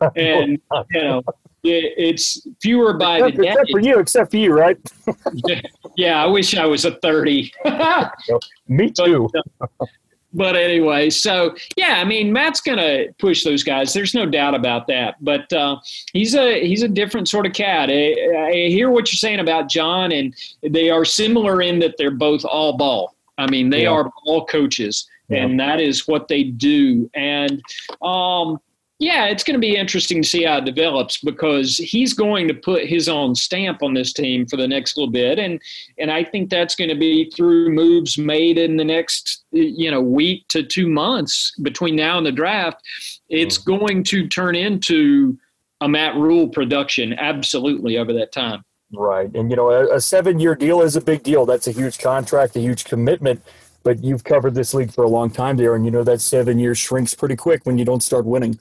Oh, 0.00 0.10
and 0.16 0.58
you 0.90 1.00
know 1.00 1.22
it's 1.68 2.46
fewer 2.60 2.94
by 2.94 3.18
except, 3.18 3.36
the 3.36 3.42
day. 3.42 3.48
Except 3.50 3.70
for 3.70 3.80
you, 3.80 3.98
except 3.98 4.30
for 4.30 4.36
you, 4.36 4.52
right? 4.52 4.78
yeah, 5.96 6.22
I 6.22 6.26
wish 6.26 6.56
I 6.56 6.66
was 6.66 6.84
a 6.84 6.92
30. 6.92 7.52
Me 8.68 8.90
too. 8.90 9.28
But, 9.32 9.70
uh, 9.80 9.86
but, 10.34 10.56
anyway, 10.56 11.08
so 11.08 11.54
yeah, 11.76 11.94
I 11.96 12.04
mean, 12.04 12.32
Matt's 12.32 12.60
going 12.60 12.78
to 12.78 13.12
push 13.18 13.42
those 13.42 13.62
guys. 13.62 13.94
There's 13.94 14.14
no 14.14 14.26
doubt 14.26 14.54
about 14.54 14.86
that. 14.88 15.16
But 15.24 15.50
uh, 15.52 15.78
he's 16.12 16.34
a 16.34 16.66
he's 16.66 16.82
a 16.82 16.88
different 16.88 17.28
sort 17.28 17.46
of 17.46 17.54
cat. 17.54 17.88
I, 17.88 18.14
I 18.36 18.68
hear 18.68 18.90
what 18.90 19.10
you're 19.10 19.18
saying 19.18 19.40
about 19.40 19.70
John, 19.70 20.12
and 20.12 20.34
they 20.62 20.90
are 20.90 21.04
similar 21.04 21.62
in 21.62 21.78
that 21.78 21.94
they're 21.96 22.10
both 22.10 22.44
all 22.44 22.76
ball. 22.76 23.14
I 23.38 23.48
mean, 23.48 23.70
they 23.70 23.84
yeah. 23.84 23.90
are 23.90 24.10
ball 24.24 24.44
coaches, 24.44 25.08
yeah. 25.28 25.44
and 25.44 25.58
that 25.60 25.80
is 25.80 26.06
what 26.06 26.28
they 26.28 26.44
do. 26.44 27.10
And 27.14 27.62
um, 28.02 28.58
yeah, 28.98 29.26
it's 29.26 29.44
going 29.44 29.54
to 29.54 29.60
be 29.60 29.76
interesting 29.76 30.22
to 30.22 30.28
see 30.28 30.44
how 30.44 30.58
it 30.58 30.64
develops 30.64 31.18
because 31.18 31.76
he's 31.76 32.14
going 32.14 32.48
to 32.48 32.54
put 32.54 32.86
his 32.86 33.08
own 33.10 33.34
stamp 33.34 33.82
on 33.82 33.92
this 33.92 34.12
team 34.12 34.46
for 34.46 34.56
the 34.56 34.66
next 34.66 34.96
little 34.96 35.10
bit, 35.10 35.38
and 35.38 35.60
and 35.98 36.10
I 36.10 36.24
think 36.24 36.48
that's 36.48 36.74
going 36.74 36.88
to 36.88 36.96
be 36.96 37.30
through 37.30 37.70
moves 37.70 38.16
made 38.16 38.56
in 38.56 38.76
the 38.78 38.84
next 38.84 39.44
you 39.52 39.90
know 39.90 40.00
week 40.00 40.48
to 40.48 40.62
two 40.62 40.88
months 40.88 41.54
between 41.60 41.94
now 41.94 42.16
and 42.16 42.26
the 42.26 42.32
draft. 42.32 42.82
It's 43.28 43.58
mm-hmm. 43.58 43.78
going 43.78 44.04
to 44.04 44.28
turn 44.28 44.56
into 44.56 45.36
a 45.82 45.88
Matt 45.88 46.14
Rhule 46.14 46.48
production 46.48 47.12
absolutely 47.12 47.98
over 47.98 48.14
that 48.14 48.32
time. 48.32 48.64
Right, 48.94 49.30
and 49.34 49.50
you 49.50 49.56
know 49.56 49.70
a, 49.72 49.96
a 49.96 50.00
seven-year 50.00 50.54
deal 50.54 50.80
is 50.80 50.96
a 50.96 51.02
big 51.02 51.22
deal. 51.22 51.44
That's 51.44 51.66
a 51.66 51.72
huge 51.72 51.98
contract, 51.98 52.56
a 52.56 52.60
huge 52.60 52.84
commitment 52.84 53.42
but 53.86 54.02
you've 54.02 54.24
covered 54.24 54.52
this 54.52 54.74
league 54.74 54.92
for 54.92 55.04
a 55.04 55.08
long 55.08 55.30
time 55.30 55.56
there, 55.56 55.76
and 55.76 55.84
you 55.84 55.92
know 55.92 56.02
that 56.02 56.20
seven 56.20 56.58
years 56.58 56.76
shrinks 56.76 57.14
pretty 57.14 57.36
quick 57.36 57.64
when 57.66 57.78
you 57.78 57.84
don't 57.84 58.02
start 58.02 58.24
winning. 58.24 58.58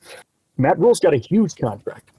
Matt 0.56 0.78
Rhule's 0.78 1.00
got 1.00 1.16
a 1.16 1.18
huge 1.18 1.56
contract. 1.56 2.12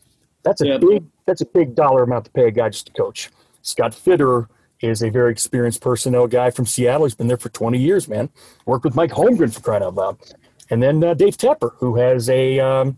That's 0.42 0.60
a 0.60 0.76
big 0.76 1.04
that's 1.24 1.40
a 1.40 1.46
big 1.46 1.76
dollar 1.76 2.02
amount 2.02 2.24
to 2.24 2.32
pay 2.32 2.48
a 2.48 2.50
guy 2.50 2.68
just 2.68 2.86
to 2.86 2.92
coach. 2.94 3.30
Scott 3.62 3.92
Fitterer 3.92 4.48
is 4.80 5.04
a 5.04 5.10
very 5.10 5.30
experienced 5.30 5.82
personnel 5.82 6.26
guy 6.26 6.50
from 6.50 6.66
Seattle. 6.66 7.06
He's 7.06 7.14
been 7.14 7.28
there 7.28 7.36
for 7.36 7.48
20 7.48 7.78
years, 7.78 8.08
man. 8.08 8.28
Worked 8.66 8.84
with 8.84 8.96
Mike 8.96 9.12
Holmgren 9.12 9.54
for 9.54 9.60
crying 9.60 9.84
out 9.84 9.94
loud. 9.94 10.18
And 10.70 10.82
then 10.82 11.02
uh, 11.04 11.14
Dave 11.14 11.36
Tepper, 11.36 11.74
who 11.76 11.94
has 11.96 12.28
a, 12.28 12.58
um, 12.58 12.96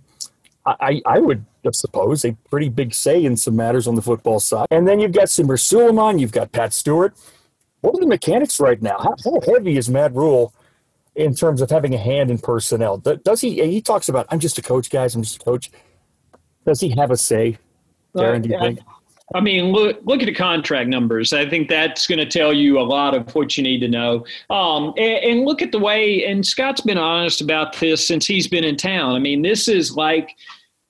I, 0.64 1.03
I 1.05 1.18
would 1.18 1.44
suppose, 1.73 2.25
a 2.25 2.33
pretty 2.49 2.71
big 2.71 2.94
say 2.94 3.23
in 3.23 3.37
some 3.37 3.57
matters 3.57 3.87
on 3.87 3.94
the 3.94 4.03
football 4.03 4.40
side. 4.40 4.68
And 4.71 4.88
then 4.88 5.01
you've 5.01 5.12
got 5.12 5.27
Samir 5.27 5.61
Suleiman, 5.61 6.18
you've 6.18 6.33
got 6.33 6.51
Pat 6.51 6.73
Stewart. 6.73 7.14
What 7.80 7.94
are 7.96 8.00
the 8.00 8.06
mechanics 8.06 8.60
right 8.60 8.80
now? 8.80 8.98
How, 8.98 9.14
how 9.24 9.40
heavy 9.52 9.76
is 9.76 9.88
Matt 9.88 10.14
Rhule 10.14 10.52
in 11.14 11.34
terms 11.34 11.60
of 11.60 11.70
having 11.70 11.94
a 11.94 11.98
hand 11.98 12.30
in 12.30 12.38
personnel? 12.38 12.98
Does 12.98 13.40
he? 13.40 13.62
He 13.64 13.80
talks 13.80 14.08
about, 14.08 14.26
"I'm 14.30 14.40
just 14.40 14.58
a 14.58 14.62
coach, 14.62 14.90
guys. 14.90 15.14
I'm 15.14 15.22
just 15.22 15.40
a 15.40 15.44
coach." 15.44 15.70
Does 16.64 16.80
he 16.80 16.90
have 16.90 17.10
a 17.10 17.16
say, 17.16 17.58
Darin? 18.14 18.42
Do 18.42 18.50
you 18.50 18.58
think? 18.58 18.80
I 19.34 19.40
mean, 19.40 19.72
look 19.72 19.98
look 20.04 20.20
at 20.20 20.26
the 20.26 20.34
contract 20.34 20.88
numbers. 20.88 21.32
I 21.32 21.48
think 21.48 21.68
that's 21.68 22.06
going 22.06 22.18
to 22.18 22.26
tell 22.26 22.52
you 22.52 22.78
a 22.78 22.82
lot 22.82 23.14
of 23.14 23.34
what 23.34 23.58
you 23.58 23.62
need 23.62 23.80
to 23.80 23.88
know. 23.88 24.24
Um, 24.48 24.94
and, 24.96 25.24
and, 25.24 25.44
look 25.44 25.60
at 25.60 25.70
the 25.70 25.78
way, 25.78 26.24
and 26.24 26.46
Scott's 26.46 26.80
been 26.80 26.98
honest 26.98 27.40
about 27.40 27.78
this 27.78 28.06
since 28.06 28.26
he's 28.26 28.48
been 28.48 28.64
in 28.64 28.76
town. 28.76 29.14
I 29.14 29.18
mean, 29.18 29.42
this 29.42 29.68
is 29.68 29.94
like, 29.94 30.34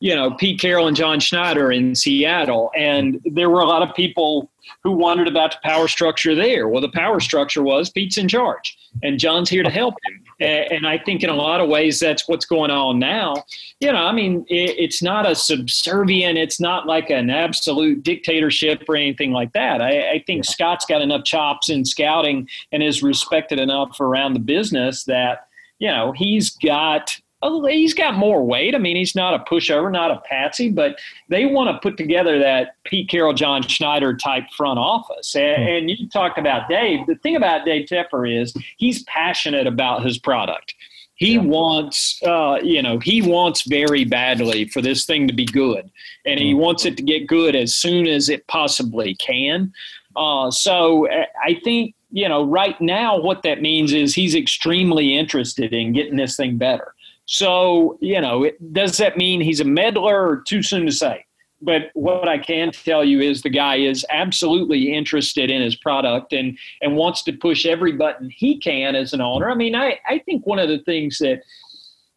you 0.01 0.15
know, 0.15 0.33
Pete 0.33 0.61
Carroll 0.61 0.87
and 0.87 0.97
John 0.97 1.21
Schneider 1.21 1.73
in 1.73 1.95
Seattle, 1.95 2.71
and 2.77 3.21
there 3.25 3.51
were 3.51 3.61
a 3.61 3.67
lot 3.67 3.83
of 3.83 3.95
people 3.95 4.51
who 4.83 4.93
wondered 4.93 5.29
about 5.29 5.53
the 5.53 5.59
power 5.63 5.89
structure 5.89 6.35
there. 6.35 6.69
Well, 6.69 6.81
the 6.81 6.91
power 6.91 7.21
structure 7.21 7.63
was 7.63 7.91
Pete's 7.91 8.19
in 8.19 8.29
charge 8.29 8.77
and 9.03 9.19
John's 9.19 9.51
here 9.51 9.63
to 9.63 9.71
help 9.71 9.95
him. 10.07 10.25
And 10.41 10.87
I 10.87 10.99
think 10.99 11.25
in 11.25 11.31
a 11.31 11.35
lot 11.35 11.61
of 11.61 11.69
ways 11.69 11.99
that's 11.99 12.29
what's 12.29 12.47
going 12.47 12.71
on 12.71 12.99
now. 12.99 13.45
You 13.81 13.91
know, 13.91 13.99
I 13.99 14.13
mean, 14.13 14.45
it's 14.49 15.03
not 15.03 15.29
a 15.29 15.35
subservient, 15.35 16.39
it's 16.39 16.61
not 16.61 16.87
like 16.87 17.11
an 17.11 17.29
absolute 17.29 18.05
dictatorship 18.05 18.85
or 18.89 18.95
anything 18.97 19.33
like 19.33 19.53
that. 19.55 19.83
I, 19.83 20.13
I 20.13 20.25
think 20.27 20.45
Scott's 20.45 20.87
got 20.87 21.03
enough 21.03 21.25
chops 21.25 21.71
in 21.71 21.85
scouting 21.85 22.49
and 22.71 22.83
is 22.83 23.03
respected 23.03 23.59
enough 23.59 23.99
around 24.01 24.35
the 24.35 24.41
business 24.41 25.05
that, 25.05 25.49
you 25.81 25.89
know, 25.89 26.13
he's 26.13 26.51
got 26.51 27.19
he's 27.43 27.95
got 27.95 28.15
more 28.15 28.45
weight. 28.45 28.75
I 28.75 28.79
mean, 28.79 28.97
he's 28.97 29.15
not 29.15 29.35
a 29.35 29.45
pushover, 29.45 29.91
not 29.91 30.11
a 30.11 30.21
patsy, 30.29 30.71
but 30.71 30.99
they 31.29 31.47
want 31.47 31.71
to 31.71 31.79
put 31.81 31.97
together 31.97 32.39
that 32.39 32.77
Pete 32.85 33.09
Carroll, 33.09 33.33
John 33.33 33.63
Schneider 33.63 34.17
type 34.17 34.45
front 34.57 34.79
office. 34.79 35.35
And, 35.35 35.63
hmm. 35.63 35.69
and 35.69 35.91
you 35.91 36.09
talked 36.09 36.39
about 36.39 36.69
Dave. 36.69 37.07
The 37.07 37.17
thing 37.17 37.37
about 37.37 37.65
Dave 37.65 37.89
Tepper 37.89 38.29
is 38.29 38.55
he's 38.77 39.03
passionate 39.05 39.67
about 39.67 40.05
his 40.05 40.19
product. 40.19 40.75
He 41.15 41.35
yeah. 41.35 41.41
wants, 41.41 42.21
uh, 42.23 42.59
you 42.63 42.81
know, 42.81 43.01
he 43.01 43.23
wants 43.23 43.63
very 43.63 44.05
badly 44.05 44.69
for 44.69 44.81
this 44.81 45.05
thing 45.05 45.27
to 45.27 45.35
be 45.35 45.47
good, 45.47 45.91
and 46.25 46.39
he 46.39 46.53
mm-hmm. 46.53 46.61
wants 46.61 46.85
it 46.87 46.97
to 46.97 47.03
get 47.03 47.27
good 47.27 47.57
as 47.57 47.75
soon 47.75 48.07
as 48.07 48.29
it 48.29 48.47
possibly 48.47 49.17
can. 49.17 49.73
Uh, 50.15 50.51
so 50.51 51.09
I 51.11 51.61
think 51.65 51.95
you 52.11 52.29
know, 52.29 52.45
right 52.45 52.81
now, 52.81 53.21
what 53.21 53.43
that 53.43 53.61
means 53.61 53.93
is 53.93 54.15
he's 54.15 54.35
extremely 54.35 55.17
interested 55.17 55.75
in 55.75 55.93
getting 55.93 56.17
this 56.17 56.37
thing 56.37 56.57
better. 56.57 56.95
So, 57.31 57.99
you 58.01 58.23
know, 58.23 58.45
it, 58.45 58.73
does 58.73 58.97
that 58.97 59.19
mean 59.19 59.43
he's 59.43 59.61
a 59.61 59.65
meddler 59.65 60.27
or 60.27 60.43
too 60.47 60.63
soon 60.63 60.87
to 60.87 60.93
say? 60.93 61.27
But 61.61 61.91
what 61.93 62.27
I 62.27 62.39
can 62.39 62.73
tell 62.73 63.05
you 63.05 63.21
is 63.21 63.43
the 63.43 63.51
guy 63.51 63.77
is 63.77 64.07
absolutely 64.09 64.95
interested 64.95 65.51
in 65.51 65.61
his 65.61 65.77
product 65.77 66.33
and, 66.33 66.57
and 66.81 66.97
wants 66.97 67.23
to 67.25 67.33
push 67.35 67.67
every 67.67 67.93
button 67.93 68.31
he 68.35 68.59
can 68.59 68.97
as 68.97 69.13
an 69.13 69.21
owner. 69.21 69.51
I 69.51 69.55
mean, 69.55 69.75
I, 69.75 69.99
I 70.09 70.21
think 70.21 70.47
one 70.47 70.59
of 70.59 70.71
the 70.71 70.79
things 70.79 71.19
that, 71.19 71.43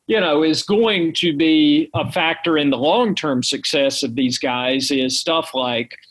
you 0.08 0.20
know, 0.20 0.44
is 0.44 0.64
going 0.64 1.14
to 1.16 1.36
be 1.36 1.90
a 1.94 2.10
factor 2.10 2.58
in 2.58 2.70
the 2.70 2.78
long 2.78 3.14
term 3.14 3.44
success 3.44 4.04
of 4.04 4.16
these 4.16 4.38
guys 4.38 4.92
is 4.92 5.20
stuff 5.20 5.54
like– 5.54 5.98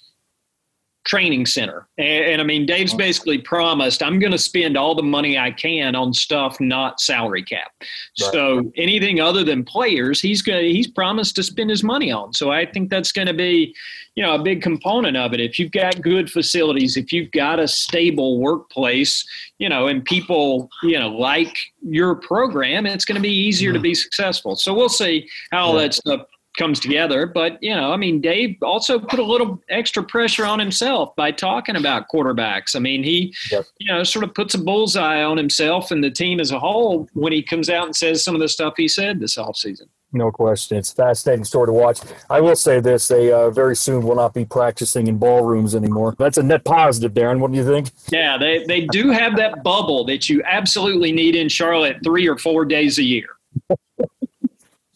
training 1.05 1.47
center. 1.47 1.89
And, 1.99 2.25
and, 2.25 2.41
I 2.41 2.45
mean, 2.45 2.67
Dave's 2.67 2.95
basically 2.95 3.39
promised 3.39 4.03
I'm 4.03 4.19
going 4.19 4.33
to 4.33 4.39
spend 4.39 4.77
all 4.77 4.95
the 4.95 5.03
money 5.03 5.39
I 5.39 5.51
can 5.51 5.95
on 5.95 6.13
stuff 6.13 6.61
not 6.61 7.01
salary 7.01 7.43
cap. 7.43 7.73
Right. 7.81 8.33
So 8.33 8.71
anything 8.77 9.21
other 9.21 9.43
than 9.43 9.65
players, 9.65 10.21
he's 10.21 10.43
going 10.43 10.65
he's 10.65 10.89
promised 10.89 11.37
to 11.37 11.43
spend 11.43 11.71
his 11.71 11.83
money 11.83 12.13
on. 12.13 12.33
So 12.35 12.51
I 12.51 12.67
think 12.67 12.91
that's 12.91 13.13
going 13.13 13.29
to 13.29 13.35
be, 13.35 13.75
you 14.15 14.23
know, 14.23 14.35
a 14.35 14.43
big 14.43 14.61
component 14.63 15.17
of 15.17 15.33
it. 15.33 15.41
If 15.41 15.59
you've 15.59 15.73
got 15.73 16.03
good 16.03 16.31
facilities, 16.31 16.97
if 16.97 17.13
you've 17.13 17.31
got 17.31 17.59
a 17.59 17.67
stable 17.67 18.39
workplace, 18.39 19.27
you 19.59 19.69
know, 19.69 19.87
and 19.87 20.05
people, 20.05 20.69
you 20.83 20.99
know, 20.99 21.09
like 21.09 21.57
your 21.83 22.15
program, 22.17 22.85
it's 22.85 23.07
going 23.07 23.17
to 23.17 23.23
be 23.23 23.33
easier 23.33 23.71
mm-hmm. 23.71 23.77
to 23.77 23.81
be 23.81 23.95
successful. 23.95 24.55
So 24.57 24.75
we'll 24.75 24.91
see 24.91 25.29
how 25.51 25.73
yeah. 25.73 25.83
that 25.83 25.95
stuff 25.95 26.27
comes 26.57 26.81
together. 26.81 27.27
But, 27.27 27.63
you 27.63 27.75
know, 27.75 27.93
I 27.93 27.97
mean, 27.97 28.21
Dave 28.21 28.57
also 28.63 28.99
put 28.99 29.19
a 29.19 29.25
little 29.25 29.61
extra 29.69 30.03
pressure 30.03 30.45
on 30.45 30.59
himself 30.59 31.15
by 31.17 31.31
talking 31.31 31.77
about 31.77 32.07
quarterbacks. 32.13 32.75
I 32.75 32.79
mean, 32.79 33.03
he, 33.03 33.35
yep. 33.51 33.65
you 33.79 33.93
know, 33.93 34.03
sort 34.03 34.25
of 34.25 34.35
puts 34.35 34.55
a 34.55 34.59
bullseye 34.59 35.23
on 35.23 35.37
himself 35.37 35.91
and 35.91 36.03
the 36.03 36.11
team 36.11 36.41
as 36.41 36.51
a 36.51 36.59
whole 36.59 37.09
when 37.13 37.33
he 37.33 37.43
comes 37.43 37.71
out 37.71 37.87
and 37.87 37.97
says 37.97 38.25
some 38.25 38.35
of 38.35 38.41
the 38.41 38.49
stuff 38.49 38.75
he 38.77 38.89
said 38.89 39.21
this 39.21 39.37
offseason. 39.37 39.87
No 40.13 40.33
question. 40.33 40.77
It's 40.77 40.93
a 40.93 40.97
fascinating 40.97 41.45
story 41.45 41.67
to 41.67 41.73
watch. 41.73 42.01
I 42.29 42.41
will 42.41 42.57
say 42.57 42.81
this: 42.81 43.07
they 43.07 43.31
uh, 43.31 43.51
very 43.51 43.77
soon 43.77 44.05
will 44.05 44.17
not 44.17 44.35
be 44.35 44.45
practicing 44.45 45.07
in 45.07 45.19
ballrooms 45.19 45.73
anymore. 45.73 46.17
That's 46.19 46.37
a 46.37 46.43
net 46.43 46.65
positive, 46.65 47.15
Darin. 47.15 47.39
What 47.39 47.53
do 47.53 47.57
you 47.57 47.65
think? 47.65 47.91
Yeah, 48.11 48.37
they, 48.37 48.65
they 48.65 48.87
do 48.87 49.11
have 49.11 49.37
that 49.37 49.63
bubble 49.63 50.05
that 50.07 50.29
you 50.29 50.43
absolutely 50.45 51.13
need 51.13 51.37
in 51.37 51.49
Charlotte 51.49 51.99
three 52.03 52.29
or 52.29 52.37
four 52.37 52.65
days 52.65 52.99
a 52.99 53.05
year. 53.05 53.29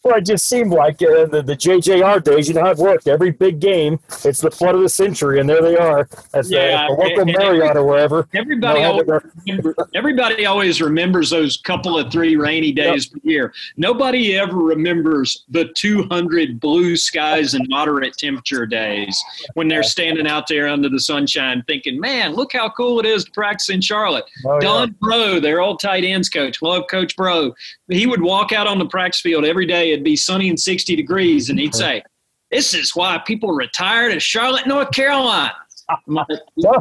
Well, 0.05 0.17
it 0.17 0.25
just 0.27 0.47
seemed 0.47 0.71
like 0.71 1.01
uh, 1.01 1.25
the, 1.25 1.41
the 1.43 1.55
JJR 1.55 2.23
days, 2.23 2.47
you 2.47 2.53
know 2.53 2.61
how 2.61 2.69
it 2.69 2.77
worked. 2.77 3.07
Every 3.07 3.31
big 3.31 3.59
game, 3.59 3.99
it's 4.23 4.39
the 4.39 4.51
flood 4.51 4.75
of 4.75 4.81
the 4.81 4.89
century, 4.89 5.39
and 5.39 5.49
there 5.49 5.63
they 5.63 5.75
are 5.75 6.01
at 6.35 6.45
yeah, 6.45 6.85
the, 6.87 6.95
the 6.95 7.01
local 7.01 7.25
Marriott 7.25 7.75
or 7.75 7.83
wherever. 7.83 8.27
Everybody, 8.35 8.83
always 8.83 9.07
remember, 9.47 9.75
everybody 9.95 10.45
always 10.45 10.79
remembers 10.79 11.31
those 11.31 11.57
couple 11.57 11.97
of 11.97 12.11
three 12.11 12.35
rainy 12.35 12.71
days 12.71 13.09
yep. 13.11 13.23
per 13.23 13.29
year. 13.29 13.53
Nobody 13.77 14.37
ever 14.37 14.55
remembers 14.55 15.43
the 15.49 15.69
200 15.73 16.59
blue 16.59 16.95
skies 16.95 17.55
and 17.55 17.65
moderate 17.67 18.15
temperature 18.15 18.67
days 18.67 19.19
when 19.55 19.67
they're 19.67 19.81
standing 19.81 20.27
out 20.27 20.45
there 20.47 20.67
under 20.67 20.87
the 20.87 20.99
sunshine 20.99 21.63
thinking, 21.67 21.99
man, 21.99 22.33
look 22.33 22.53
how 22.53 22.69
cool 22.69 22.99
it 22.99 23.07
is 23.07 23.25
to 23.25 23.31
practice 23.31 23.69
in 23.69 23.81
Charlotte. 23.81 24.25
Oh, 24.45 24.59
Don 24.59 24.89
yeah. 24.89 24.93
Breaux, 25.01 25.39
their 25.39 25.61
old 25.61 25.79
tight 25.79 26.03
ends 26.03 26.29
coach, 26.29 26.61
love 26.61 26.83
Coach 26.91 27.15
Breaux. 27.15 27.55
He 27.87 28.07
would 28.07 28.21
walk 28.21 28.51
out 28.51 28.67
on 28.67 28.79
the 28.79 28.87
practice 28.87 29.21
field 29.21 29.45
every 29.45 29.65
day 29.65 29.91
it'd 29.91 30.03
be 30.03 30.15
sunny 30.15 30.49
and 30.49 30.59
60 30.59 30.95
degrees, 30.95 31.49
and 31.49 31.59
he'd 31.59 31.75
uh-huh. 31.75 31.77
say, 31.77 32.03
This 32.51 32.73
is 32.73 32.95
why 32.95 33.21
people 33.25 33.51
retire 33.51 34.09
to 34.09 34.19
Charlotte, 34.19 34.65
North 34.67 34.91
Carolina. 34.91 35.53
yeah, 36.07 36.73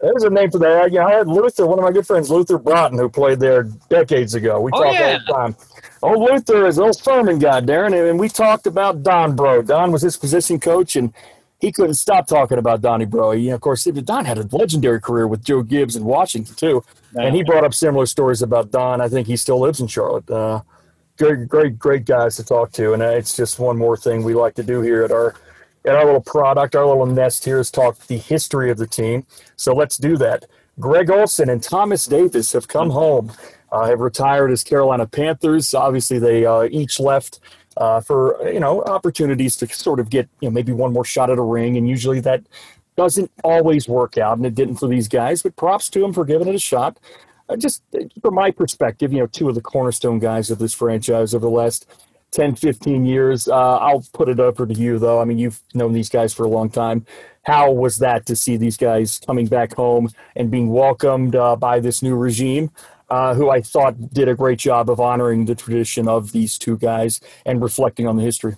there's 0.00 0.22
a 0.24 0.30
name 0.30 0.50
for 0.50 0.58
that. 0.58 0.92
Yeah, 0.92 1.06
I 1.06 1.12
had 1.12 1.28
Luther, 1.28 1.66
one 1.66 1.78
of 1.78 1.84
my 1.84 1.92
good 1.92 2.06
friends, 2.06 2.30
Luther 2.30 2.58
Broughton, 2.58 2.98
who 2.98 3.08
played 3.08 3.40
there 3.40 3.64
decades 3.88 4.34
ago. 4.34 4.60
We 4.60 4.70
oh, 4.74 4.84
talk 4.84 4.94
yeah. 4.94 5.18
all 5.26 5.26
the 5.26 5.32
time. 5.32 5.56
Old 6.02 6.30
Luther 6.30 6.66
is 6.66 6.78
old 6.78 7.00
Furman 7.00 7.38
guy, 7.38 7.60
Darin, 7.60 7.94
and 7.94 8.18
we 8.18 8.28
talked 8.28 8.66
about 8.66 9.02
Don 9.02 9.34
Breaux. 9.34 9.62
Don 9.62 9.92
was 9.92 10.02
his 10.02 10.16
position 10.16 10.60
coach, 10.60 10.96
and 10.96 11.12
he 11.64 11.72
couldn't 11.72 11.94
stop 11.94 12.26
talking 12.26 12.58
about 12.58 12.82
Donnie 12.82 13.06
Breaux. 13.06 13.32
You 13.32 13.48
know, 13.48 13.54
of 13.54 13.62
course, 13.62 13.84
Don 13.84 14.24
had 14.26 14.36
a 14.36 14.46
legendary 14.54 15.00
career 15.00 15.26
with 15.26 15.42
Joe 15.42 15.62
Gibbs 15.62 15.96
in 15.96 16.04
Washington 16.04 16.54
too, 16.54 16.84
and 17.14 17.34
he 17.34 17.42
brought 17.42 17.64
up 17.64 17.72
similar 17.72 18.04
stories 18.04 18.42
about 18.42 18.70
Don. 18.70 19.00
I 19.00 19.08
think 19.08 19.26
he 19.26 19.36
still 19.36 19.58
lives 19.60 19.80
in 19.80 19.86
Charlotte. 19.86 20.30
Uh, 20.30 20.60
great, 21.16 21.48
great, 21.48 21.78
great 21.78 22.04
guys 22.04 22.36
to 22.36 22.44
talk 22.44 22.70
to, 22.72 22.92
and 22.92 23.02
uh, 23.02 23.06
it's 23.06 23.34
just 23.34 23.58
one 23.58 23.78
more 23.78 23.96
thing 23.96 24.24
we 24.24 24.34
like 24.34 24.54
to 24.56 24.62
do 24.62 24.82
here 24.82 25.04
at 25.04 25.10
our 25.10 25.34
at 25.86 25.94
our 25.94 26.04
little 26.04 26.20
product, 26.20 26.74
our 26.76 26.86
little 26.86 27.06
nest 27.06 27.44
here 27.44 27.58
is 27.58 27.70
talk 27.70 27.98
the 28.06 28.18
history 28.18 28.70
of 28.70 28.76
the 28.76 28.86
team. 28.86 29.26
So 29.56 29.74
let's 29.74 29.96
do 29.96 30.16
that. 30.18 30.44
Greg 30.80 31.10
Olsen 31.10 31.48
and 31.48 31.62
Thomas 31.62 32.04
Davis 32.06 32.52
have 32.52 32.68
come 32.68 32.90
home, 32.90 33.32
uh, 33.70 33.86
have 33.86 34.00
retired 34.00 34.50
as 34.50 34.64
Carolina 34.64 35.06
Panthers. 35.06 35.72
Obviously, 35.72 36.18
they 36.18 36.44
uh, 36.44 36.64
each 36.70 37.00
left 37.00 37.40
uh, 37.76 38.00
for 38.00 38.38
you 38.48 38.60
know 38.60 38.82
opportunities 38.84 39.56
to 39.56 39.66
sort 39.68 40.00
of 40.00 40.10
get 40.10 40.28
you 40.40 40.48
know 40.48 40.52
maybe 40.52 40.72
one 40.72 40.92
more 40.92 41.04
shot 41.04 41.30
at 41.30 41.38
a 41.38 41.42
ring, 41.42 41.76
and 41.76 41.88
usually 41.88 42.20
that 42.20 42.42
doesn't 42.96 43.30
always 43.42 43.88
work 43.88 44.18
out, 44.18 44.36
and 44.36 44.46
it 44.46 44.54
didn't 44.54 44.76
for 44.76 44.88
these 44.88 45.08
guys. 45.08 45.42
But 45.42 45.56
props 45.56 45.88
to 45.90 46.00
them 46.00 46.12
for 46.12 46.24
giving 46.24 46.48
it 46.48 46.54
a 46.54 46.60
shot 46.60 46.98
uh, 47.48 47.56
just 47.56 47.82
uh, 47.94 48.04
from 48.22 48.34
my 48.34 48.50
perspective, 48.50 49.12
you 49.12 49.20
know, 49.20 49.26
two 49.26 49.48
of 49.48 49.54
the 49.54 49.60
cornerstone 49.60 50.18
guys 50.18 50.50
of 50.50 50.58
this 50.58 50.74
franchise 50.74 51.34
over 51.34 51.46
the 51.46 51.50
last 51.50 51.86
10, 52.32 52.56
15 52.56 53.04
years. 53.04 53.48
Uh, 53.48 53.76
I'll 53.76 54.04
put 54.12 54.28
it 54.28 54.40
over 54.40 54.66
to 54.66 54.74
you, 54.74 54.98
though. 54.98 55.20
I 55.20 55.24
mean, 55.24 55.38
you've 55.38 55.60
known 55.74 55.92
these 55.92 56.08
guys 56.08 56.32
for 56.32 56.44
a 56.44 56.48
long 56.48 56.70
time. 56.70 57.06
How 57.42 57.70
was 57.70 57.98
that 57.98 58.26
to 58.26 58.36
see 58.36 58.56
these 58.56 58.76
guys 58.76 59.20
coming 59.24 59.46
back 59.46 59.74
home 59.74 60.08
and 60.34 60.50
being 60.50 60.70
welcomed 60.70 61.36
uh, 61.36 61.56
by 61.56 61.78
this 61.78 62.02
new 62.02 62.16
regime, 62.16 62.70
uh, 63.10 63.34
who 63.34 63.50
I 63.50 63.60
thought 63.60 64.12
did 64.12 64.28
a 64.28 64.34
great 64.34 64.58
job 64.58 64.90
of 64.90 65.00
honoring 65.00 65.44
the 65.44 65.54
tradition 65.54 66.08
of 66.08 66.32
these 66.32 66.58
two 66.58 66.76
guys 66.76 67.20
and 67.44 67.62
reflecting 67.62 68.06
on 68.06 68.16
the 68.16 68.22
history? 68.22 68.56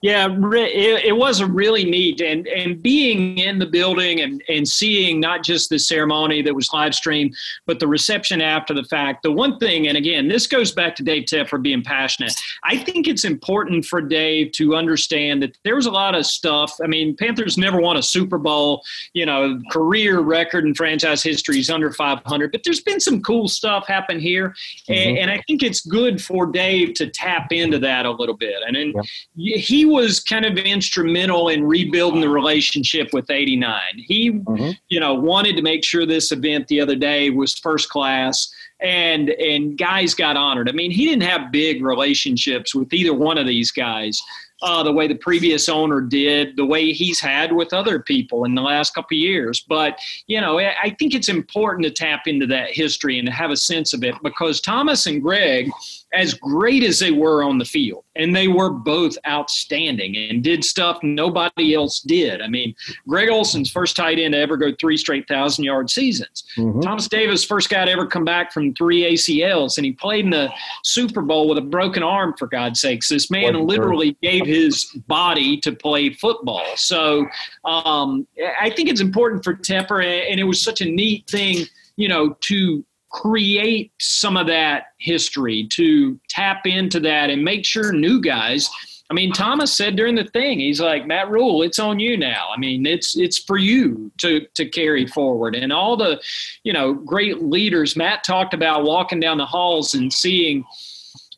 Yeah, 0.00 0.28
it, 0.30 1.06
it 1.06 1.16
was 1.16 1.40
a 1.40 1.46
really 1.46 1.84
neat 1.84 2.20
and 2.20 2.46
and 2.46 2.80
being 2.80 3.38
in 3.38 3.58
the 3.58 3.66
building 3.66 4.20
and 4.20 4.40
and 4.48 4.66
seeing 4.66 5.18
not 5.18 5.42
just 5.42 5.70
the 5.70 5.78
ceremony 5.78 6.40
that 6.42 6.54
was 6.54 6.72
live 6.72 6.94
streamed, 6.94 7.34
but 7.66 7.80
the 7.80 7.88
reception 7.88 8.40
after 8.40 8.72
the 8.72 8.84
fact. 8.84 9.24
The 9.24 9.32
one 9.32 9.58
thing, 9.58 9.88
and 9.88 9.96
again, 9.96 10.28
this 10.28 10.46
goes 10.46 10.70
back 10.70 10.94
to 10.96 11.02
Dave 11.02 11.24
Tepper 11.24 11.60
being 11.60 11.82
passionate. 11.82 12.32
I 12.62 12.76
think 12.76 13.08
it's 13.08 13.24
important 13.24 13.86
for 13.86 14.00
Dave 14.00 14.52
to 14.52 14.76
understand 14.76 15.42
that 15.42 15.58
there 15.64 15.74
was 15.74 15.86
a 15.86 15.90
lot 15.90 16.14
of 16.14 16.26
stuff. 16.26 16.76
I 16.82 16.86
mean, 16.86 17.16
Panthers 17.16 17.58
never 17.58 17.80
won 17.80 17.96
a 17.96 18.02
Super 18.02 18.38
Bowl. 18.38 18.84
You 19.14 19.26
know, 19.26 19.60
career 19.72 20.20
record 20.20 20.64
in 20.64 20.74
franchise 20.74 21.24
history 21.24 21.58
is 21.58 21.70
under 21.70 21.92
500, 21.92 22.52
but 22.52 22.60
there's 22.64 22.80
been 22.80 23.00
some 23.00 23.20
cool 23.20 23.48
stuff 23.48 23.88
happen 23.88 24.20
here, 24.20 24.50
mm-hmm. 24.50 24.92
and, 24.92 25.18
and, 25.18 25.30
I 25.30 25.42
think 25.46 25.62
it's 25.62 25.82
good 25.82 26.22
for 26.22 26.46
Dave 26.46 26.94
to 26.94 27.10
tap 27.10 27.52
into 27.52 27.78
that 27.80 28.06
a 28.06 28.10
little 28.10 28.36
bit. 28.36 28.62
And, 28.66 28.76
and 28.76 28.94
yeah. 29.34 29.58
he 29.58 29.87
was 29.88 30.20
kind 30.20 30.44
of 30.44 30.56
instrumental 30.58 31.48
in 31.48 31.64
rebuilding 31.64 32.20
the 32.20 32.28
relationship 32.28 33.12
with 33.12 33.30
89. 33.30 33.80
He, 33.96 34.32
mm-hmm. 34.32 34.70
you 34.88 35.00
know, 35.00 35.14
wanted 35.14 35.56
to 35.56 35.62
make 35.62 35.84
sure 35.84 36.06
this 36.06 36.32
event 36.32 36.68
the 36.68 36.80
other 36.80 36.96
day 36.96 37.30
was 37.30 37.58
first 37.58 37.88
class 37.88 38.52
and 38.80 39.30
and 39.30 39.76
guys 39.76 40.14
got 40.14 40.36
honored. 40.36 40.68
I 40.68 40.72
mean, 40.72 40.90
he 40.90 41.06
didn't 41.06 41.24
have 41.24 41.50
big 41.50 41.82
relationships 41.82 42.74
with 42.74 42.92
either 42.92 43.12
one 43.12 43.36
of 43.36 43.46
these 43.46 43.72
guys 43.72 44.22
uh, 44.62 44.82
the 44.82 44.92
way 44.92 45.06
the 45.06 45.14
previous 45.14 45.68
owner 45.68 46.00
did, 46.00 46.56
the 46.56 46.64
way 46.64 46.92
he's 46.92 47.20
had 47.20 47.52
with 47.52 47.72
other 47.72 48.00
people 48.00 48.44
in 48.44 48.54
the 48.54 48.62
last 48.62 48.94
couple 48.94 49.16
of 49.16 49.20
years. 49.20 49.64
But, 49.68 49.98
you 50.26 50.40
know, 50.40 50.58
I 50.58 50.94
think 50.98 51.14
it's 51.14 51.28
important 51.28 51.84
to 51.84 51.92
tap 51.92 52.26
into 52.26 52.46
that 52.48 52.72
history 52.72 53.18
and 53.18 53.26
to 53.26 53.32
have 53.32 53.50
a 53.50 53.56
sense 53.56 53.92
of 53.92 54.02
it 54.02 54.14
because 54.22 54.60
Thomas 54.60 55.06
and 55.06 55.22
Greg, 55.22 55.70
as 56.12 56.34
great 56.34 56.82
as 56.82 56.98
they 56.98 57.10
were 57.10 57.42
on 57.42 57.58
the 57.58 57.64
field, 57.64 58.04
and 58.16 58.34
they 58.34 58.48
were 58.48 58.70
both 58.70 59.16
outstanding 59.26 60.16
and 60.16 60.42
did 60.42 60.64
stuff 60.64 60.98
nobody 61.02 61.74
else 61.74 62.00
did. 62.00 62.40
I 62.40 62.48
mean, 62.48 62.74
Greg 63.06 63.28
Olsen's 63.28 63.70
first 63.70 63.96
tight 63.96 64.18
end 64.18 64.32
to 64.32 64.38
ever 64.40 64.56
go 64.56 64.72
three 64.80 64.96
straight 64.96 65.28
thousand 65.28 65.64
yard 65.64 65.90
seasons. 65.90 66.44
Mm-hmm. 66.56 66.80
Thomas 66.80 67.08
Davis, 67.08 67.44
first 67.44 67.68
guy 67.68 67.84
to 67.84 67.90
ever 67.90 68.06
come 68.06 68.24
back 68.24 68.52
from 68.52 68.74
three 68.74 69.02
ACLs, 69.12 69.76
and 69.76 69.84
he 69.84 69.92
played 69.92 70.24
in 70.24 70.30
the 70.30 70.50
Super 70.82 71.20
Bowl 71.20 71.48
with 71.48 71.58
a 71.58 71.62
broken 71.62 72.02
arm, 72.02 72.34
for 72.38 72.46
God's 72.46 72.80
sakes. 72.80 73.08
This 73.08 73.30
man 73.30 73.54
literally 73.66 74.16
gave 74.22 74.46
his 74.46 74.86
body 75.06 75.58
to 75.58 75.72
play 75.72 76.12
football. 76.12 76.64
So 76.76 77.26
um, 77.64 78.26
I 78.60 78.70
think 78.70 78.88
it's 78.88 79.00
important 79.00 79.44
for 79.44 79.54
Tepper, 79.54 80.04
and 80.04 80.40
it 80.40 80.44
was 80.44 80.62
such 80.62 80.80
a 80.80 80.84
neat 80.84 81.28
thing, 81.28 81.66
you 81.96 82.08
know, 82.08 82.36
to 82.40 82.84
create 83.20 83.92
some 83.98 84.36
of 84.36 84.46
that 84.46 84.86
history, 84.98 85.66
to 85.72 86.18
tap 86.28 86.66
into 86.66 87.00
that 87.00 87.30
and 87.30 87.44
make 87.44 87.64
sure 87.64 87.92
new 87.92 88.20
guys 88.20 88.70
I 89.10 89.14
mean, 89.14 89.32
Thomas 89.32 89.74
said 89.74 89.96
during 89.96 90.16
the 90.16 90.24
thing, 90.24 90.60
he's 90.60 90.80
like, 90.80 91.06
Matt 91.06 91.30
Rhule, 91.30 91.62
it's 91.62 91.78
on 91.78 91.98
you 91.98 92.16
now. 92.16 92.48
I 92.54 92.58
mean, 92.58 92.84
it's 92.84 93.16
it's 93.16 93.38
for 93.38 93.56
you 93.56 94.10
to 94.18 94.46
to 94.54 94.66
carry 94.66 95.06
forward. 95.06 95.54
And 95.54 95.72
all 95.72 95.96
the, 95.96 96.20
you 96.62 96.74
know, 96.74 96.92
great 96.92 97.42
leaders. 97.42 97.96
Matt 97.96 98.22
talked 98.22 98.52
about 98.52 98.84
walking 98.84 99.18
down 99.18 99.38
the 99.38 99.46
halls 99.46 99.94
and 99.94 100.12
seeing, 100.12 100.64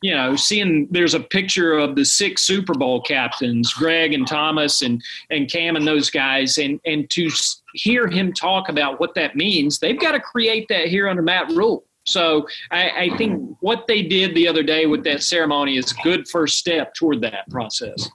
you 0.01 0.15
know, 0.15 0.35
seeing 0.35 0.87
there's 0.89 1.13
a 1.13 1.19
picture 1.19 1.77
of 1.77 1.95
the 1.95 2.03
six 2.03 2.41
Super 2.41 2.73
Bowl 2.73 3.01
captains, 3.01 3.71
Greg 3.73 4.13
and 4.13 4.27
Thomas 4.27 4.81
and 4.81 5.01
and 5.29 5.49
Cam 5.49 5.75
and 5.75 5.87
those 5.87 6.09
guys, 6.09 6.57
and 6.57 6.79
and 6.85 7.09
to 7.11 7.29
hear 7.73 8.07
him 8.07 8.33
talk 8.33 8.69
about 8.69 8.99
what 8.99 9.13
that 9.15 9.35
means, 9.35 9.79
they've 9.79 9.99
got 9.99 10.11
to 10.11 10.19
create 10.19 10.67
that 10.69 10.87
here 10.87 11.07
under 11.07 11.21
Matt 11.21 11.49
Rhule. 11.49 11.85
So 12.05 12.47
I, 12.71 12.89
I, 12.89 13.17
think 13.17 13.55
what 13.59 13.85
they 13.87 14.01
did 14.01 14.33
the 14.33 14.47
other 14.47 14.63
day 14.63 14.87
with 14.87 15.03
that 15.03 15.21
ceremony 15.21 15.77
is 15.77 15.91
a 15.91 15.95
good 16.01 16.27
first 16.27 16.57
step 16.57 16.95
toward 16.95 17.21
that 17.21 17.47
process. 17.51 18.09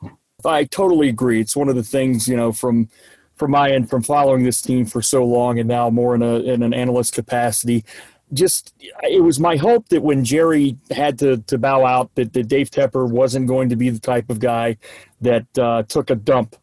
I 0.44 0.64
totally 0.64 1.08
agree. 1.08 1.40
It's 1.40 1.54
one 1.54 1.68
of 1.68 1.76
the 1.76 1.84
things 1.84 2.26
you 2.26 2.36
know 2.36 2.52
from 2.52 2.88
from 3.36 3.52
my 3.52 3.70
end 3.70 3.88
from 3.88 4.02
following 4.02 4.42
this 4.42 4.60
team 4.60 4.86
for 4.86 5.02
so 5.02 5.24
long 5.24 5.58
and 5.58 5.68
now 5.68 5.90
more 5.90 6.14
in 6.14 6.22
a 6.22 6.40
in 6.40 6.62
an 6.62 6.74
analyst 6.74 7.14
capacity. 7.14 7.84
Just 8.32 8.74
it 9.04 9.22
was 9.22 9.38
my 9.38 9.56
hope 9.56 9.88
that 9.90 10.02
when 10.02 10.24
Jerry 10.24 10.76
had 10.90 11.18
to, 11.20 11.38
to 11.38 11.58
bow 11.58 11.86
out, 11.86 12.14
that, 12.16 12.32
that 12.32 12.48
Dave 12.48 12.70
Tepper 12.70 13.08
wasn't 13.08 13.46
going 13.46 13.68
to 13.68 13.76
be 13.76 13.88
the 13.88 14.00
type 14.00 14.30
of 14.30 14.40
guy 14.40 14.76
that 15.20 15.46
uh, 15.58 15.84
took 15.84 16.10
a 16.10 16.16
dump 16.16 16.56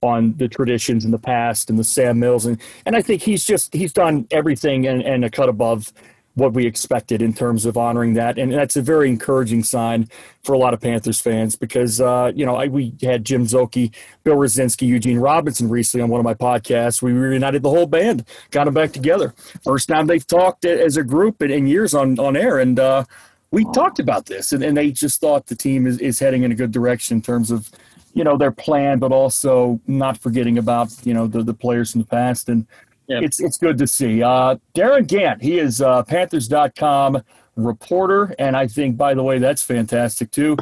on 0.00 0.34
the 0.36 0.48
traditions 0.48 1.04
in 1.04 1.10
the 1.10 1.18
past 1.18 1.70
and 1.70 1.78
the 1.78 1.84
Sam 1.84 2.20
Mills. 2.20 2.46
And 2.46 2.60
and 2.86 2.94
I 2.94 3.02
think 3.02 3.22
he's 3.22 3.44
just 3.44 3.74
he's 3.74 3.92
done 3.92 4.26
everything 4.30 4.86
and, 4.86 5.02
and 5.02 5.24
a 5.24 5.30
cut 5.30 5.48
above 5.48 5.92
what 6.38 6.52
we 6.52 6.66
expected 6.66 7.20
in 7.20 7.34
terms 7.34 7.66
of 7.66 7.76
honoring 7.76 8.14
that, 8.14 8.38
and 8.38 8.52
that's 8.52 8.76
a 8.76 8.82
very 8.82 9.08
encouraging 9.08 9.62
sign 9.62 10.08
for 10.42 10.54
a 10.54 10.58
lot 10.58 10.72
of 10.72 10.80
Panthers 10.80 11.20
fans 11.20 11.56
because 11.56 12.00
uh, 12.00 12.32
you 12.34 12.46
know 12.46 12.56
I, 12.56 12.68
we 12.68 12.94
had 13.02 13.24
Jim 13.24 13.46
Szoke, 13.46 13.92
Bill 14.24 14.36
Rosinski, 14.36 14.86
Eugene 14.86 15.18
Robinson 15.18 15.68
recently 15.68 16.02
on 16.02 16.08
one 16.08 16.20
of 16.20 16.24
my 16.24 16.34
podcasts. 16.34 17.02
We 17.02 17.12
reunited 17.12 17.62
the 17.62 17.70
whole 17.70 17.86
band, 17.86 18.24
got 18.50 18.64
them 18.64 18.74
back 18.74 18.92
together. 18.92 19.34
First 19.62 19.88
time 19.88 20.06
they've 20.06 20.26
talked 20.26 20.64
as 20.64 20.96
a 20.96 21.04
group 21.04 21.42
in, 21.42 21.50
in 21.50 21.66
years 21.66 21.94
on 21.94 22.18
on 22.18 22.36
air, 22.36 22.58
and 22.58 22.78
uh, 22.78 23.04
we 23.50 23.64
talked 23.72 23.98
about 23.98 24.26
this, 24.26 24.52
and, 24.52 24.62
and 24.62 24.76
they 24.76 24.90
just 24.90 25.20
thought 25.20 25.46
the 25.46 25.54
team 25.54 25.86
is, 25.86 25.98
is 25.98 26.18
heading 26.18 26.42
in 26.42 26.52
a 26.52 26.54
good 26.54 26.72
direction 26.72 27.16
in 27.16 27.22
terms 27.22 27.50
of 27.50 27.70
you 28.14 28.24
know 28.24 28.36
their 28.36 28.50
plan, 28.50 28.98
but 28.98 29.12
also 29.12 29.80
not 29.86 30.18
forgetting 30.18 30.58
about 30.58 30.88
you 31.04 31.14
know 31.14 31.26
the, 31.26 31.42
the 31.42 31.54
players 31.54 31.94
in 31.94 32.00
the 32.00 32.06
past 32.06 32.48
and 32.48 32.66
Yep. 33.08 33.22
It's 33.22 33.40
it's 33.40 33.56
good 33.56 33.78
to 33.78 33.86
see. 33.86 34.22
Uh, 34.22 34.56
Darin 34.74 35.06
Gantt, 35.06 35.40
he 35.40 35.58
is 35.58 35.80
uh, 35.80 36.02
Panthers.com 36.02 37.22
reporter, 37.56 38.34
and 38.38 38.56
I 38.56 38.66
think, 38.66 38.96
by 38.96 39.14
the 39.14 39.22
way, 39.22 39.38
that's 39.38 39.62
fantastic 39.62 40.30
too. 40.30 40.56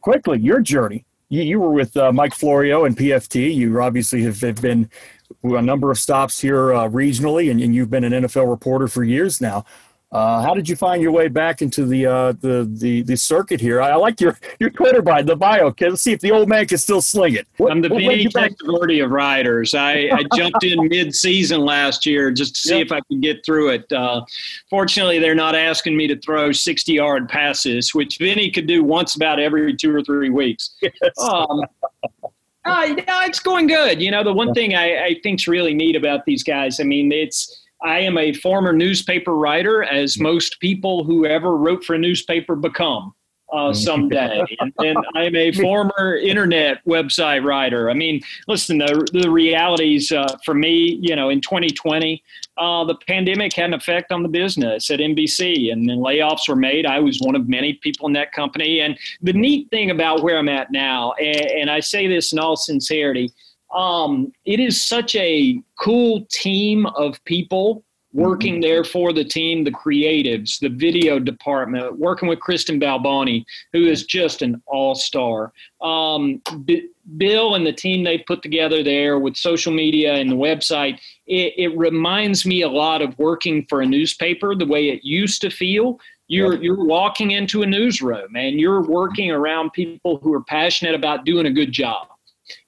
Quickly, 0.00 0.40
your 0.40 0.60
journey. 0.60 1.04
You, 1.28 1.42
you 1.42 1.60
were 1.60 1.70
with 1.70 1.96
uh, 1.96 2.12
Mike 2.12 2.34
Florio 2.34 2.84
and 2.84 2.96
PFT. 2.96 3.54
You 3.54 3.80
obviously 3.80 4.22
have, 4.24 4.40
have 4.40 4.60
been 4.60 4.90
a 5.44 5.62
number 5.62 5.90
of 5.90 5.98
stops 5.98 6.40
here 6.40 6.74
uh, 6.74 6.88
regionally, 6.88 7.50
and, 7.50 7.60
and, 7.60 7.74
you've 7.74 7.88
been 7.88 8.04
an 8.04 8.12
NFL 8.12 8.50
reporter 8.50 8.88
for 8.88 9.02
years 9.02 9.40
now. 9.40 9.64
Uh, 10.12 10.42
how 10.42 10.52
did 10.52 10.68
you 10.68 10.76
find 10.76 11.00
your 11.00 11.10
way 11.10 11.26
back 11.26 11.62
into 11.62 11.86
the 11.86 12.04
uh, 12.04 12.32
the, 12.40 12.70
the 12.70 13.00
the 13.00 13.16
circuit 13.16 13.58
here? 13.58 13.80
I, 13.80 13.92
I, 13.92 13.94
like 13.94 14.20
your 14.20 14.38
your 14.60 14.68
Twitter 14.68 15.00
bio, 15.00 15.22
the 15.22 15.34
bio. 15.34 15.64
Okay, 15.68 15.88
let's 15.88 16.02
see 16.02 16.12
if 16.12 16.20
the 16.20 16.30
old 16.30 16.50
man 16.50 16.66
can 16.66 16.76
still 16.76 17.00
sling 17.00 17.34
it. 17.34 17.48
What, 17.56 17.72
I'm 17.72 17.80
the 17.80 17.88
Vinny 17.88 18.26
Testaverde 18.26 19.02
of 19.02 19.10
riders. 19.10 19.74
I, 19.74 20.10
I 20.12 20.22
jumped 20.36 20.64
in 20.64 20.86
mid-season 20.86 21.62
last 21.62 22.04
year 22.04 22.30
just 22.30 22.56
to 22.56 22.60
see 22.60 22.78
yep. 22.78 22.86
if 22.86 22.92
I 22.92 23.00
could 23.00 23.22
get 23.22 23.42
through 23.42 23.70
it. 23.70 23.90
Uh, 23.90 24.22
fortunately, 24.68 25.18
they're 25.18 25.34
not 25.34 25.54
asking 25.54 25.96
me 25.96 26.06
to 26.08 26.18
throw 26.18 26.50
60-yard 26.50 27.30
passes, 27.30 27.94
which 27.94 28.18
Vinny 28.18 28.50
could 28.50 28.66
do 28.66 28.84
once 28.84 29.16
about 29.16 29.40
every 29.40 29.74
two 29.74 29.94
or 29.94 30.02
three 30.02 30.30
weeks. 30.30 30.76
Yes. 30.82 31.18
Um, 31.18 31.62
uh, 32.64 32.94
yeah, 32.96 33.26
it's 33.26 33.40
going 33.40 33.66
good. 33.66 34.00
You 34.00 34.10
know, 34.10 34.22
the 34.22 34.32
one 34.32 34.52
thing 34.52 34.74
I, 34.74 35.04
I 35.04 35.20
think's 35.22 35.48
really 35.48 35.74
neat 35.74 35.96
about 35.96 36.24
these 36.26 36.44
guys, 36.44 36.80
I 36.80 36.84
mean, 36.84 37.10
it's 37.10 37.61
I 37.84 38.00
am 38.00 38.16
a 38.18 38.32
former 38.32 38.72
newspaper 38.72 39.34
writer, 39.34 39.82
as 39.82 40.16
mm. 40.16 40.22
most 40.22 40.60
people 40.60 41.04
who 41.04 41.26
ever 41.26 41.56
wrote 41.56 41.84
for 41.84 41.94
a 41.94 41.98
newspaper 41.98 42.56
become 42.56 43.14
uh, 43.52 43.70
mm. 43.70 43.76
someday. 43.76 44.42
and, 44.60 44.72
and, 44.78 44.98
I'm 45.14 45.36
a 45.36 45.52
former 45.52 46.16
internet 46.16 46.84
website 46.86 47.44
writer. 47.44 47.90
I 47.90 47.94
mean, 47.94 48.20
listen, 48.48 48.78
the, 48.78 49.06
the 49.12 49.30
realities 49.30 50.10
uh, 50.10 50.36
for 50.44 50.54
me, 50.54 50.98
you 51.00 51.14
know, 51.14 51.28
in 51.28 51.40
2020, 51.40 52.22
uh, 52.58 52.84
the 52.84 52.94
pandemic 53.06 53.54
had 53.54 53.66
an 53.66 53.74
effect 53.74 54.12
on 54.12 54.22
the 54.22 54.28
business 54.28 54.90
at 54.90 55.00
NBC, 55.00 55.72
and 55.72 55.88
then 55.88 55.98
layoffs 55.98 56.48
were 56.48 56.56
made. 56.56 56.86
I 56.86 57.00
was 57.00 57.20
one 57.20 57.34
of 57.34 57.48
many 57.48 57.74
people 57.74 58.06
in 58.06 58.12
that 58.14 58.32
company. 58.32 58.80
And 58.80 58.98
the 59.22 59.32
neat 59.32 59.70
thing 59.70 59.90
about 59.90 60.22
where 60.22 60.38
I'm 60.38 60.48
at 60.48 60.70
now, 60.70 61.12
and, 61.12 61.50
and 61.50 61.70
I 61.70 61.80
say 61.80 62.06
this 62.06 62.32
in 62.32 62.38
all 62.38 62.56
sincerity, 62.56 63.32
um, 63.72 64.32
it 64.44 64.60
is 64.60 64.84
such 64.84 65.14
a 65.16 65.60
cool 65.78 66.26
team 66.30 66.86
of 66.86 67.22
people 67.24 67.84
working 68.12 68.54
mm-hmm. 68.54 68.62
there 68.62 68.84
for 68.84 69.12
the 69.12 69.24
team, 69.24 69.64
the 69.64 69.70
creatives, 69.70 70.58
the 70.58 70.68
video 70.68 71.18
department, 71.18 71.98
working 71.98 72.28
with 72.28 72.40
Kristen 72.40 72.78
Balboni, 72.78 73.44
who 73.72 73.86
is 73.86 74.04
just 74.04 74.42
an 74.42 74.62
all 74.66 74.94
star. 74.94 75.52
Um, 75.80 76.42
B- 76.64 76.88
Bill 77.16 77.54
and 77.54 77.66
the 77.66 77.72
team 77.72 78.04
they 78.04 78.18
put 78.18 78.42
together 78.42 78.82
there 78.82 79.18
with 79.18 79.36
social 79.36 79.72
media 79.72 80.14
and 80.14 80.30
the 80.30 80.36
website, 80.36 81.00
it, 81.26 81.54
it, 81.56 81.76
reminds 81.76 82.46
me 82.46 82.62
a 82.62 82.68
lot 82.68 83.02
of 83.02 83.18
working 83.18 83.66
for 83.68 83.82
a 83.82 83.86
newspaper 83.86 84.54
the 84.54 84.66
way 84.66 84.88
it 84.90 85.02
used 85.02 85.40
to 85.40 85.50
feel. 85.50 85.98
You're, 86.28 86.62
you're 86.62 86.84
walking 86.84 87.32
into 87.32 87.62
a 87.62 87.66
newsroom 87.66 88.36
and 88.36 88.60
you're 88.60 88.82
working 88.82 89.32
around 89.32 89.72
people 89.72 90.18
who 90.22 90.32
are 90.32 90.44
passionate 90.44 90.94
about 90.94 91.24
doing 91.24 91.46
a 91.46 91.50
good 91.50 91.72
job. 91.72 92.06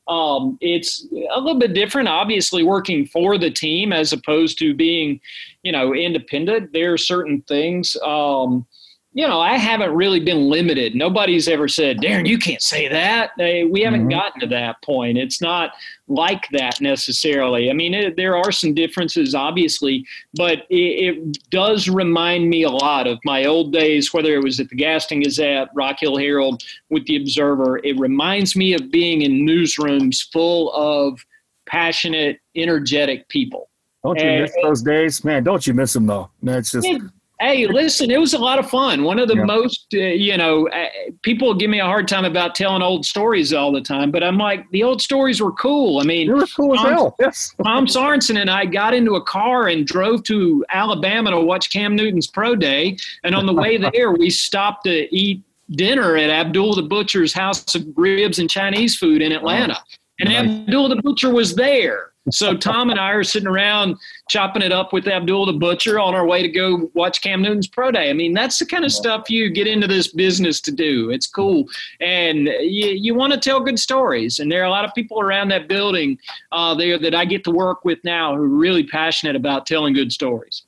Um, 0.07 0.59
it's 0.61 1.07
a 1.35 1.41
little 1.41 1.59
bit 1.59 1.73
different, 1.73 2.09
obviously, 2.09 2.63
working 2.63 3.07
for 3.07 3.39
the 3.39 3.51
team 3.51 3.93
as 3.93 4.13
opposed 4.13 4.59
to 4.59 4.75
being, 4.75 5.21
you 5.63 5.73
know, 5.73 5.95
independent. 5.95 6.73
There 6.73 6.93
are 6.93 6.99
certain 6.99 7.43
things. 7.43 7.97
Um, 8.05 8.67
you 9.17 9.25
know, 9.25 9.41
I 9.41 9.57
haven't 9.57 9.95
really 9.95 10.19
been 10.19 10.49
limited. 10.49 10.97
Nobody's 10.97 11.47
ever 11.47 11.69
said, 11.69 12.01
Darin, 12.01 12.27
you 12.27 12.37
can't 12.37 12.61
say 12.61 12.89
that. 12.89 13.31
we 13.39 13.81
haven't 13.81 14.01
mm-hmm. 14.01 14.09
gotten 14.09 14.41
to 14.41 14.47
that 14.49 14.83
point. 14.83 15.19
It's 15.19 15.41
not 15.41 15.71
like 16.09 16.49
that 16.51 16.81
necessarily. 16.81 17.71
I 17.71 17.75
mean, 17.75 17.95
it, 17.95 18.17
there 18.17 18.37
are 18.37 18.51
some 18.51 18.75
differences, 18.75 19.33
obviously, 19.33 20.05
but 20.35 20.67
it, 20.69 20.75
it, 21.17 21.51
does 21.51 21.89
remind 21.89 22.51
me 22.51 22.65
a 22.65 22.71
lot 22.71 23.07
of 23.07 23.21
my 23.25 23.45
old 23.45 23.73
days, 23.73 24.13
whether 24.13 24.35
it 24.35 24.43
was 24.43 24.59
at 24.59 24.69
the 24.69 24.75
Gaston 24.75 25.21
Gazette, 25.21 25.69
Rock 25.77 25.99
Hill 26.01 26.17
Herald, 26.17 26.65
with 26.91 27.07
the 27.07 27.15
Observer. 27.15 27.79
It 27.85 27.97
reminds 28.01 28.57
me 28.57 28.75
of 28.75 28.91
being 28.91 29.23
in 29.23 29.47
newsrooms 29.47 30.29
full 30.33 30.73
of 30.73 31.25
passionate, 31.67 32.41
energetic 32.57 33.29
people. 33.29 33.69
Don't 34.03 34.19
you 34.19 34.27
and, 34.27 34.43
miss 34.43 34.53
those 34.61 34.83
days, 34.83 35.25
man? 35.25 35.45
Don't 35.45 35.65
you 35.67 35.73
miss 35.73 35.93
them 35.93 36.07
though? 36.07 36.31
That's 36.43 36.73
just. 36.73 36.87
It, 36.87 37.01
Hey, 37.41 37.67
listen, 37.67 38.11
it 38.11 38.21
was 38.21 38.33
a 38.33 38.39
lot 38.39 38.61
of 38.61 38.71
fun. 38.71 39.03
One 39.03 39.19
of 39.19 39.27
the 39.27 39.37
yeah. 39.37 39.45
most, 39.45 39.87
uh, 39.93 39.99
you 39.99 40.37
know, 40.37 40.69
uh, 40.69 40.87
people 41.23 41.53
give 41.55 41.69
me 41.69 41.81
a 41.81 41.85
hard 41.85 42.07
time 42.07 42.25
about 42.25 42.55
telling 42.55 42.81
old 42.81 43.05
stories 43.05 43.53
all 43.53 43.73
the 43.73 43.81
time, 43.81 44.13
but 44.13 44.23
I'm 44.23 44.39
like, 44.39 44.71
the 44.71 44.85
old 44.85 45.03
stories 45.03 45.41
were 45.41 45.53
cool. 45.53 46.01
I 46.01 46.05
mean, 46.05 46.29
they 46.29 46.33
were 46.35 46.47
cool 46.47 46.77
Tom, 46.77 46.87
as 46.87 46.93
hell. 46.93 47.17
Yes. 47.19 47.55
Tom 47.65 47.87
Sorensen 47.87 48.41
and 48.41 48.49
I 48.49 48.67
got 48.67 48.95
into 48.95 49.17
a 49.17 49.23
car 49.23 49.69
and 49.69 49.85
drove 49.85 50.23
to 50.25 50.65
Alabama 50.73 51.33
to 51.33 51.41
watch 51.41 51.71
Cam 51.71 51.97
Newton's 51.97 52.29
pro 52.29 52.55
day, 52.55 52.97
and 53.25 53.35
on 53.35 53.47
the 53.47 53.55
way 53.55 53.77
there, 53.93 54.13
we 54.13 54.31
stopped 54.31 54.85
to 54.85 55.15
eat 55.15 55.43
dinner 55.71 56.17
at 56.17 56.31
Abdul 56.31 56.77
the 56.77 56.83
Butcher's 56.83 57.33
House 57.33 57.75
of 57.75 57.85
Ribs 57.97 58.39
and 58.39 58.49
Chinese 58.49 58.97
Food 58.97 59.23
in 59.23 59.33
Atlanta. 59.33 59.79
And 60.21 60.33
Abdul 60.33 60.89
the 60.89 61.03
Butcher 61.03 61.33
was 61.33 61.55
there. 61.55 62.13
So 62.31 62.57
Tom 62.57 62.91
and 62.91 62.99
I 62.99 63.11
are 63.11 63.25
sitting 63.25 63.49
around 63.49 63.97
chopping 64.29 64.63
it 64.63 64.73
up 64.73 64.93
with 64.93 65.07
Abdul 65.07 65.47
the 65.47 65.53
Butcher 65.53 65.99
on 66.01 66.15
our 66.15 66.27
way 66.27 66.43
to 66.43 66.49
go 66.49 66.91
watch 66.95 67.21
Cam 67.21 67.43
Newton's 67.43 67.69
pro 67.69 67.91
day. 67.91 68.11
I 68.11 68.13
mean, 68.13 68.33
that's 68.33 68.59
the 68.59 68.67
kind 68.67 68.85
of 68.85 68.93
stuff 68.93 69.29
you 69.29 69.51
get 69.51 69.67
into 69.67 69.87
this 69.87 70.09
business 70.13 70.61
to 70.63 70.73
do. 70.73 71.11
It's 71.11 71.27
cool. 71.27 71.67
And 72.01 72.47
you, 72.47 72.89
you 72.89 73.15
want 73.15 73.33
to 73.33 73.39
tell 73.39 73.61
good 73.61 73.79
stories. 73.79 74.39
And 74.39 74.51
there 74.51 74.63
are 74.63 74.67
a 74.67 74.71
lot 74.71 74.85
of 74.85 74.95
people 74.95 75.21
around 75.21 75.49
that 75.49 75.69
building 75.69 76.19
uh, 76.53 76.75
there 76.75 76.99
that 76.99 77.15
I 77.15 77.25
get 77.25 77.45
to 77.45 77.51
work 77.51 77.85
with 77.85 77.99
now 78.05 78.35
who 78.35 78.43
are 78.43 78.49
really 78.49 78.85
passionate 78.85 79.37
about 79.37 79.67
telling 79.67 79.93
good 79.95 80.13
stories. 80.13 80.65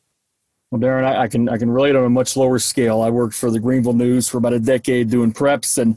Well, 0.70 0.80
Darin, 0.80 1.04
I, 1.04 1.22
I, 1.22 1.28
can 1.28 1.48
I 1.48 1.58
can 1.58 1.70
relate 1.70 1.94
on 1.94 2.04
a 2.04 2.10
much 2.10 2.36
lower 2.36 2.58
scale. 2.58 3.00
I 3.00 3.08
worked 3.08 3.34
for 3.34 3.50
the 3.50 3.60
Greenville 3.60 3.92
News 3.92 4.28
for 4.28 4.38
about 4.38 4.52
a 4.52 4.58
decade 4.58 5.08
doing 5.10 5.32
preps, 5.32 5.78
and 5.78 5.96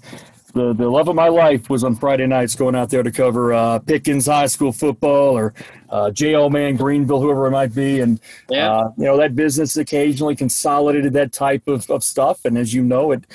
the, 0.59 0.73
the 0.73 0.89
love 0.89 1.07
of 1.07 1.15
my 1.15 1.29
life 1.29 1.69
was 1.69 1.85
on 1.85 1.95
Friday 1.95 2.27
nights 2.27 2.53
going 2.53 2.75
out 2.75 2.89
there 2.89 3.01
to 3.01 3.11
cover 3.11 3.53
uh, 3.53 3.79
Pickens 3.79 4.25
High 4.25 4.47
School 4.47 4.73
football 4.73 5.37
or 5.37 5.53
uh, 5.89 6.11
J.L. 6.11 6.49
Mann, 6.49 6.75
Greenville, 6.75 7.21
whoever 7.21 7.47
it 7.47 7.51
might 7.51 7.73
be. 7.73 8.01
And, 8.01 8.19
yeah. 8.49 8.71
uh, 8.71 8.91
you 8.97 9.05
know, 9.05 9.17
that 9.17 9.35
business 9.35 9.77
occasionally 9.77 10.35
consolidated 10.35 11.13
that 11.13 11.31
type 11.31 11.67
of, 11.67 11.89
of 11.89 12.03
stuff. 12.03 12.43
And 12.43 12.57
as 12.57 12.73
you 12.73 12.83
know, 12.83 13.13
it 13.13 13.25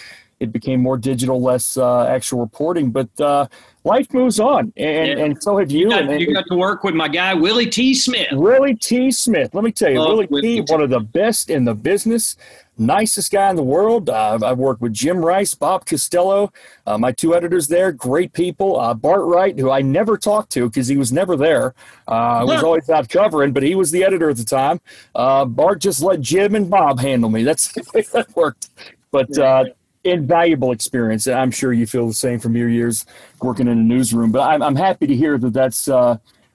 it 0.40 0.52
became 0.52 0.82
more 0.82 0.98
digital, 0.98 1.40
less 1.40 1.76
uh, 1.76 2.04
actual 2.06 2.40
reporting. 2.40 2.90
But 2.90 3.08
uh, 3.20 3.46
life 3.84 4.12
moves 4.12 4.40
on, 4.40 4.72
and, 4.76 5.18
yeah. 5.18 5.24
and 5.24 5.42
so 5.42 5.56
have 5.58 5.70
you. 5.70 5.80
You 5.80 5.90
got, 5.90 6.02
and, 6.02 6.20
you 6.20 6.34
got, 6.34 6.44
to 6.48 6.56
work 6.56 6.84
with 6.84 6.94
my 6.94 7.08
guy 7.08 7.32
Willie 7.34 7.70
T. 7.70 7.94
Smith. 7.94 8.28
Willie 8.32 8.74
T. 8.74 9.10
Smith. 9.10 9.54
Let 9.54 9.64
me 9.64 9.72
tell 9.72 9.90
you, 9.90 9.98
oh, 9.98 10.16
Willie 10.16 10.42
T. 10.42 10.60
One 10.66 10.82
of 10.82 10.90
the 10.90 11.00
best 11.00 11.50
in 11.50 11.64
the 11.64 11.74
business 11.74 12.36
nicest 12.78 13.30
guy 13.30 13.50
in 13.50 13.56
the 13.56 13.62
world. 13.62 14.10
Uh, 14.10 14.38
I've 14.42 14.58
worked 14.58 14.80
with 14.80 14.92
Jim 14.92 15.24
Rice, 15.24 15.54
Bob 15.54 15.86
Costello, 15.86 16.52
uh, 16.86 16.98
my 16.98 17.12
two 17.12 17.34
editors 17.34 17.68
there, 17.68 17.92
great 17.92 18.32
people. 18.32 18.78
Uh, 18.78 18.94
Bart 18.94 19.24
Wright, 19.24 19.58
who 19.58 19.70
I 19.70 19.82
never 19.82 20.16
talked 20.16 20.50
to 20.52 20.68
because 20.68 20.88
he 20.88 20.96
was 20.96 21.12
never 21.12 21.36
there. 21.36 21.74
I 22.08 22.40
uh, 22.40 22.46
was 22.46 22.62
always 22.62 22.88
out 22.90 23.08
covering, 23.08 23.52
but 23.52 23.62
he 23.62 23.74
was 23.74 23.90
the 23.90 24.04
editor 24.04 24.30
at 24.30 24.36
the 24.36 24.44
time. 24.44 24.80
Uh, 25.14 25.44
Bart 25.44 25.80
just 25.80 26.02
let 26.02 26.20
Jim 26.20 26.54
and 26.54 26.68
Bob 26.68 27.00
handle 27.00 27.30
me. 27.30 27.42
That's 27.42 27.68
the 27.72 27.84
way 27.94 28.02
that 28.12 28.34
worked. 28.36 28.68
But 29.10 29.36
uh, 29.38 29.66
invaluable 30.02 30.72
experience. 30.72 31.26
I'm 31.26 31.50
sure 31.50 31.72
you 31.72 31.86
feel 31.86 32.06
the 32.06 32.14
same 32.14 32.40
from 32.40 32.56
your 32.56 32.68
years 32.68 33.06
working 33.40 33.68
in 33.68 33.78
a 33.78 33.82
newsroom. 33.82 34.32
But 34.32 34.48
I'm, 34.48 34.62
I'm 34.62 34.76
happy 34.76 35.06
to 35.06 35.16
hear 35.16 35.38
that 35.38 35.52
that's 35.52 35.88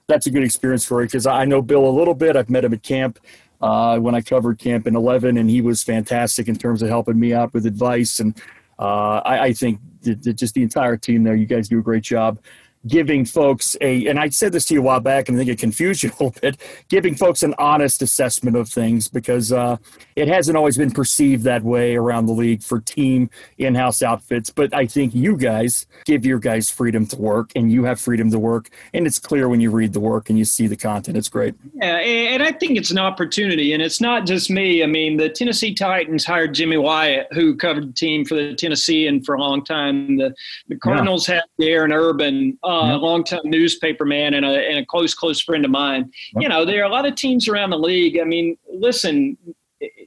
that's 0.06 0.26
a 0.26 0.30
good 0.30 0.42
experience 0.42 0.84
for 0.84 1.00
you 1.00 1.06
because 1.06 1.24
I 1.24 1.44
know 1.44 1.62
Bill 1.62 1.86
a 1.86 1.88
little 1.88 2.14
bit. 2.14 2.34
I've 2.34 2.50
met 2.50 2.64
him 2.64 2.74
at 2.74 2.82
camp 2.82 3.20
uh, 3.60 3.98
when 3.98 4.14
I 4.14 4.20
covered 4.20 4.58
Camp 4.58 4.86
in 4.86 4.96
11, 4.96 5.36
and 5.36 5.50
he 5.50 5.60
was 5.60 5.82
fantastic 5.82 6.48
in 6.48 6.56
terms 6.56 6.82
of 6.82 6.88
helping 6.88 7.18
me 7.18 7.34
out 7.34 7.52
with 7.52 7.66
advice. 7.66 8.20
And 8.20 8.40
uh, 8.78 9.20
I, 9.24 9.38
I, 9.46 9.52
think 9.52 9.80
that, 10.02 10.22
that 10.22 10.34
just 10.34 10.54
the 10.54 10.62
entire 10.62 10.96
team 10.96 11.24
there, 11.24 11.34
you 11.34 11.46
guys 11.46 11.68
do 11.68 11.78
a 11.78 11.82
great 11.82 12.02
job 12.02 12.38
giving 12.86 13.24
folks 13.24 13.76
a, 13.80 14.06
and 14.06 14.18
I 14.18 14.30
said 14.30 14.52
this 14.52 14.64
to 14.66 14.74
you 14.74 14.80
a 14.80 14.82
while 14.82 15.00
back, 15.00 15.28
and 15.28 15.36
I 15.36 15.40
think 15.40 15.50
it 15.50 15.58
confused 15.58 16.02
you 16.02 16.10
a 16.10 16.12
little 16.12 16.34
bit, 16.40 16.56
giving 16.88 17.14
folks 17.14 17.42
an 17.42 17.54
honest 17.58 18.02
assessment 18.02 18.56
of 18.56 18.68
things 18.68 19.08
because 19.08 19.52
uh, 19.52 19.76
it 20.16 20.28
hasn't 20.28 20.56
always 20.56 20.78
been 20.78 20.90
perceived 20.90 21.44
that 21.44 21.62
way 21.62 21.96
around 21.96 22.26
the 22.26 22.32
league 22.32 22.62
for 22.62 22.80
team 22.80 23.30
in 23.58 23.74
house 23.74 24.02
outfits. 24.02 24.50
But 24.50 24.74
I 24.74 24.86
think 24.86 25.14
you 25.14 25.36
guys 25.36 25.86
give 26.04 26.24
your 26.24 26.38
guys 26.38 26.70
freedom 26.70 27.06
to 27.08 27.16
work, 27.16 27.50
and 27.54 27.70
you 27.70 27.84
have 27.84 28.00
freedom 28.00 28.30
to 28.30 28.38
work. 28.38 28.70
And 28.94 29.06
it's 29.06 29.18
clear 29.18 29.48
when 29.48 29.60
you 29.60 29.70
read 29.70 29.92
the 29.92 30.00
work 30.00 30.30
and 30.30 30.38
you 30.38 30.44
see 30.44 30.66
the 30.66 30.76
content. 30.76 31.16
It's 31.16 31.28
great. 31.28 31.54
Yeah, 31.74 31.96
and 31.96 32.42
I 32.42 32.52
think 32.52 32.78
it's 32.78 32.90
an 32.90 32.98
opportunity. 32.98 33.72
And 33.74 33.82
it's 33.82 34.00
not 34.00 34.26
just 34.26 34.50
me. 34.50 34.82
I 34.82 34.86
mean, 34.86 35.16
the 35.16 35.28
Tennessee 35.28 35.74
Titans 35.74 36.24
hired 36.24 36.54
Jimmy 36.54 36.78
Wyatt, 36.78 37.28
who 37.32 37.56
covered 37.56 37.88
the 37.88 37.92
team 37.92 38.24
for 38.24 38.34
the 38.34 38.54
Tennessean 38.54 39.22
for 39.22 39.34
a 39.34 39.40
long 39.40 39.64
time. 39.64 40.16
The, 40.16 40.34
the 40.68 40.76
Cardinals 40.76 41.28
yeah. 41.28 41.36
had 41.36 41.44
Darren 41.60 41.92
Urban 41.94 42.58
uh, 42.62 42.69
a 42.70 42.96
longtime 42.96 43.40
newspaper 43.44 44.04
man 44.04 44.34
and 44.34 44.44
a, 44.44 44.68
and 44.68 44.78
a 44.78 44.86
close, 44.86 45.14
close 45.14 45.40
friend 45.40 45.64
of 45.64 45.70
mine. 45.70 46.10
You 46.36 46.48
know, 46.48 46.64
there 46.64 46.82
are 46.82 46.86
a 46.86 46.92
lot 46.92 47.06
of 47.06 47.14
teams 47.14 47.48
around 47.48 47.70
the 47.70 47.78
league. 47.78 48.18
I 48.20 48.24
mean, 48.24 48.56
listen, 48.72 49.36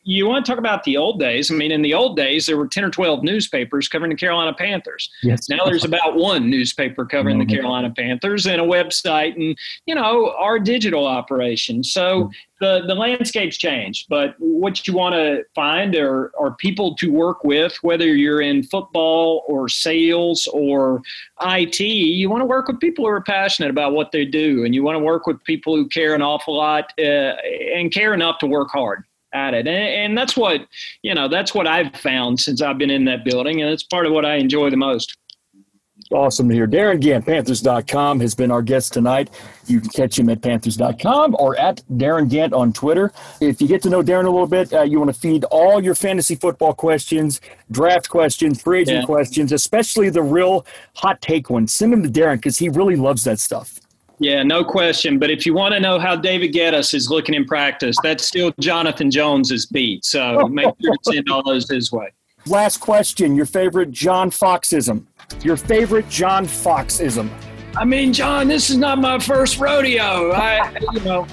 you 0.04 0.28
want 0.28 0.46
to 0.46 0.52
talk 0.52 0.60
about 0.60 0.84
the 0.84 0.98
old 0.98 1.20
days. 1.20 1.50
I 1.50 1.56
mean, 1.56 1.72
in 1.72 1.82
the 1.82 1.94
old 1.94 2.18
days, 2.18 2.46
there 2.46 2.58
were 2.58 2.68
10 2.68 2.84
or 2.84 2.89
12 2.89 3.24
newspapers 3.24 3.88
covering 3.88 4.12
the 4.12 4.18
Carolina 4.18 4.54
Panthers. 4.54 5.10
Yes. 5.24 5.50
Now 5.50 5.63
there's 5.66 5.86
about 5.86 6.16
one 6.16 6.50
newspaper 6.50 7.06
covering 7.06 7.39
mm-hmm. 7.39 7.48
the 7.48 7.56
Carolina 7.56 7.89
Panthers 7.89 8.46
and 8.46 8.62
a 8.62 8.66
website 8.66 9.36
and, 9.36 9.58
you 9.86 9.96
know, 9.96 10.34
our 10.38 10.60
digital 10.60 11.08
operation. 11.08 11.84
So 11.84 12.32
the, 12.60 12.84
the 12.86 12.96
landscape's 12.96 13.58
changed. 13.58 14.08
But 14.10 14.36
what 14.39 14.88
you 14.88 14.94
want 14.94 15.16
to 15.16 15.44
find 15.56 15.96
are, 15.96 16.32
are 16.38 16.52
people 16.56 16.96
to 16.96 17.12
work 17.12 17.44
with, 17.44 17.78
whether 17.82 18.08
you're 18.08 18.42
in 18.42 18.63
football 18.63 19.44
or 19.48 19.70
sales 19.70 20.48
or 20.48 21.02
IT. 21.42 21.80
You 21.80 22.30
want 22.30 22.42
to 22.42 22.46
work 22.46 22.68
with 22.68 22.80
people 22.80 23.06
who 23.06 23.12
are 23.12 23.22
passionate 23.22 23.70
about 23.70 23.94
what 23.94 24.12
they 24.12 24.26
do. 24.26 24.66
And 24.66 24.76
you 24.76 24.84
want 24.84 24.96
to 24.96 25.04
work 25.04 25.28
with 25.28 25.44
people 25.44 25.76
who 25.76 25.88
care 25.88 26.13
an 26.13 26.22
awful 26.22 26.56
lot 26.56 26.94
uh, 27.00 27.36
and 27.76 27.92
care 27.92 28.13
enough 28.13 28.39
to 28.39 28.48
work 28.48 28.70
hard 28.70 29.04
at 29.34 29.54
it. 29.54 29.67
And, 29.67 29.78
and 29.78 30.17
that's 30.17 30.38
what, 30.38 30.67
you 31.02 31.13
know, 31.13 31.28
that's 31.28 31.54
what 31.54 31.67
I've 31.67 31.96
found 31.96 32.39
since 32.39 32.62
I've 32.62 32.78
been 32.78 32.89
in 32.89 33.06
that 33.06 33.26
building. 33.26 33.62
And 33.62 33.69
it's 33.69 33.84
part 33.84 34.06
of 34.06 34.13
what 34.13 34.26
I 34.26 34.36
enjoy 34.36 34.69
the 34.69 34.78
most. 34.78 35.17
Awesome 36.12 36.50
to 36.50 36.54
hear. 36.54 36.67
Darin 36.67 37.00
Gantt, 37.00 37.26
Panthers.com, 37.26 38.19
has 38.19 38.36
been 38.36 38.52
our 38.52 38.62
guest 38.62 38.93
tonight. 38.93 39.30
You 39.67 39.80
can 39.80 39.89
catch 39.89 40.19
him 40.19 40.30
at 40.30 40.41
Panthers.com 40.41 41.36
or 41.39 41.58
at 41.60 41.82
Darin 41.98 42.30
Gantt 42.30 42.54
on 42.54 42.74
Twitter. 42.74 43.12
If 43.41 43.62
you 43.62 43.67
get 43.67 43.82
to 43.84 43.89
know 43.89 44.04
Darin 44.04 44.26
a 44.26 44.30
little 44.30 44.48
bit, 44.48 44.74
uh, 44.74 44.82
you 44.82 45.00
want 45.00 45.13
to 45.13 45.19
feed 45.19 45.43
all 45.46 45.84
your 45.84 45.96
fantasy 45.96 46.36
football 46.36 46.74
questions, 46.74 47.41
draft 47.72 48.10
questions, 48.10 48.62
free 48.62 48.82
agent 48.82 49.00
yeah. 49.00 49.06
questions, 49.06 49.52
especially 49.52 50.10
the 50.10 50.22
real 50.22 50.65
hot 50.96 51.22
take 51.22 51.50
ones. 51.50 51.74
Send 51.74 51.93
them 51.93 52.04
to 52.04 52.10
Darin 52.10 52.38
because 52.38 52.58
he 52.58 52.69
really 52.69 52.96
loves 52.96 53.24
that 53.24 53.39
stuff. 53.39 53.80
Yeah, 54.24 54.42
no 54.42 54.64
question. 54.64 55.20
But 55.20 55.32
if 55.32 55.46
you 55.46 55.54
want 55.54 55.74
to 55.74 55.82
know 55.82 56.00
how 56.00 56.16
David 56.16 56.54
Gettis 56.54 56.94
is 56.94 57.10
looking 57.10 57.36
in 57.36 57.44
practice, 57.44 57.98
that's 58.02 58.26
still 58.26 58.54
Jonathan 58.58 59.12
Jones's 59.12 59.66
beat. 59.66 60.06
So 60.06 60.48
make 60.48 60.74
sure 60.82 60.94
to 60.94 61.14
send 61.14 61.30
all 61.30 61.44
those 61.44 61.70
his 61.70 61.92
way. 61.92 62.14
Last 62.46 62.78
question: 62.78 63.36
Your 63.36 63.46
favorite 63.46 63.92
John 63.92 64.30
Foxism? 64.30 65.08
Your 65.42 65.58
favorite 65.58 66.08
John 66.08 66.46
Foxism? 66.46 67.30
I 67.76 67.84
mean, 67.84 68.14
John, 68.14 68.48
this 68.48 68.70
is 68.70 68.78
not 68.78 68.98
my 69.00 69.20
first 69.20 69.60
rodeo. 69.60 70.32
I, 70.32 70.74
you 70.94 71.02
know, 71.02 71.28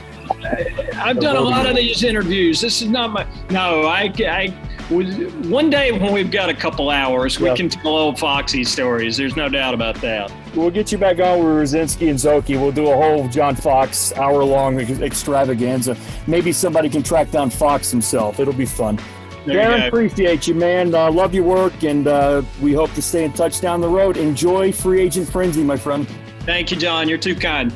I've 0.95 1.21
done 1.21 1.37
a 1.37 1.41
lot 1.41 1.67
of 1.67 1.77
these 1.77 2.03
interviews. 2.03 2.61
This 2.61 2.83
is 2.83 2.89
not 2.89 3.11
my. 3.11 3.25
No, 3.51 3.83
I, 3.83 4.13
I 4.19 4.53
one 4.91 5.71
day 5.71 5.93
when 5.93 6.13
we've 6.13 6.33
got 6.33 6.49
a 6.49 6.55
couple 6.55 6.91
hours, 6.91 7.39
we 7.39 7.55
can 7.55 7.69
tell 7.69 7.97
old 7.97 8.19
Foxy 8.19 8.65
stories. 8.65 9.17
There's 9.17 9.37
no 9.37 9.49
doubt 9.49 9.73
about 9.73 10.01
that. 10.01 10.33
We'll 10.55 10.71
get 10.71 10.91
you 10.91 10.99
back 10.99 11.21
on 11.21 11.39
with 11.39 11.47
Rosinski 11.47 12.11
and 12.11 12.19
Zoki. 12.19 12.61
We'll 12.61 12.73
do 12.73 12.89
a 12.91 12.97
whole 12.97 13.29
John 13.29 13.55
Fox 13.55 14.13
hour 14.15 14.43
long 14.43 14.81
extravaganza. 14.81 15.97
Maybe 16.27 16.51
somebody 16.51 16.89
can 16.89 17.05
track 17.05 17.31
down 17.31 17.51
Fox 17.51 17.91
himself. 17.91 18.41
It'll 18.41 18.53
be 18.53 18.67
fun. 18.67 18.99
There 19.47 19.57
Darin, 19.57 19.83
appreciate 19.85 20.47
you, 20.49 20.55
man. 20.55 20.95
Uh, 20.95 21.11
love 21.11 21.35
your 21.35 21.45
work, 21.45 21.83
and 21.83 22.07
uh, 22.07 22.43
we 22.61 22.73
hope 22.73 22.93
to 22.95 23.03
stay 23.03 23.25
in 23.25 23.33
touch 23.33 23.61
down 23.61 23.81
the 23.81 23.89
road. 23.89 24.17
Enjoy 24.17 24.71
free 24.73 25.01
agent 25.01 25.29
frenzy, 25.31 25.63
my 25.63 25.77
friend. 25.77 26.07
Thank 26.41 26.71
you, 26.71 26.77
John. 26.77 27.09
You're 27.09 27.17
too 27.17 27.37
kind. 27.37 27.75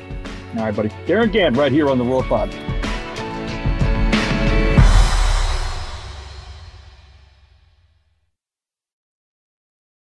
All 0.56 0.64
right, 0.64 0.74
buddy. 0.74 0.90
Darin 1.06 1.30
Gantt, 1.30 1.56
right 1.56 1.72
here 1.72 1.88
on 1.88 1.96
the 1.96 2.04
Roar 2.04 2.22
Pod. 2.24 2.52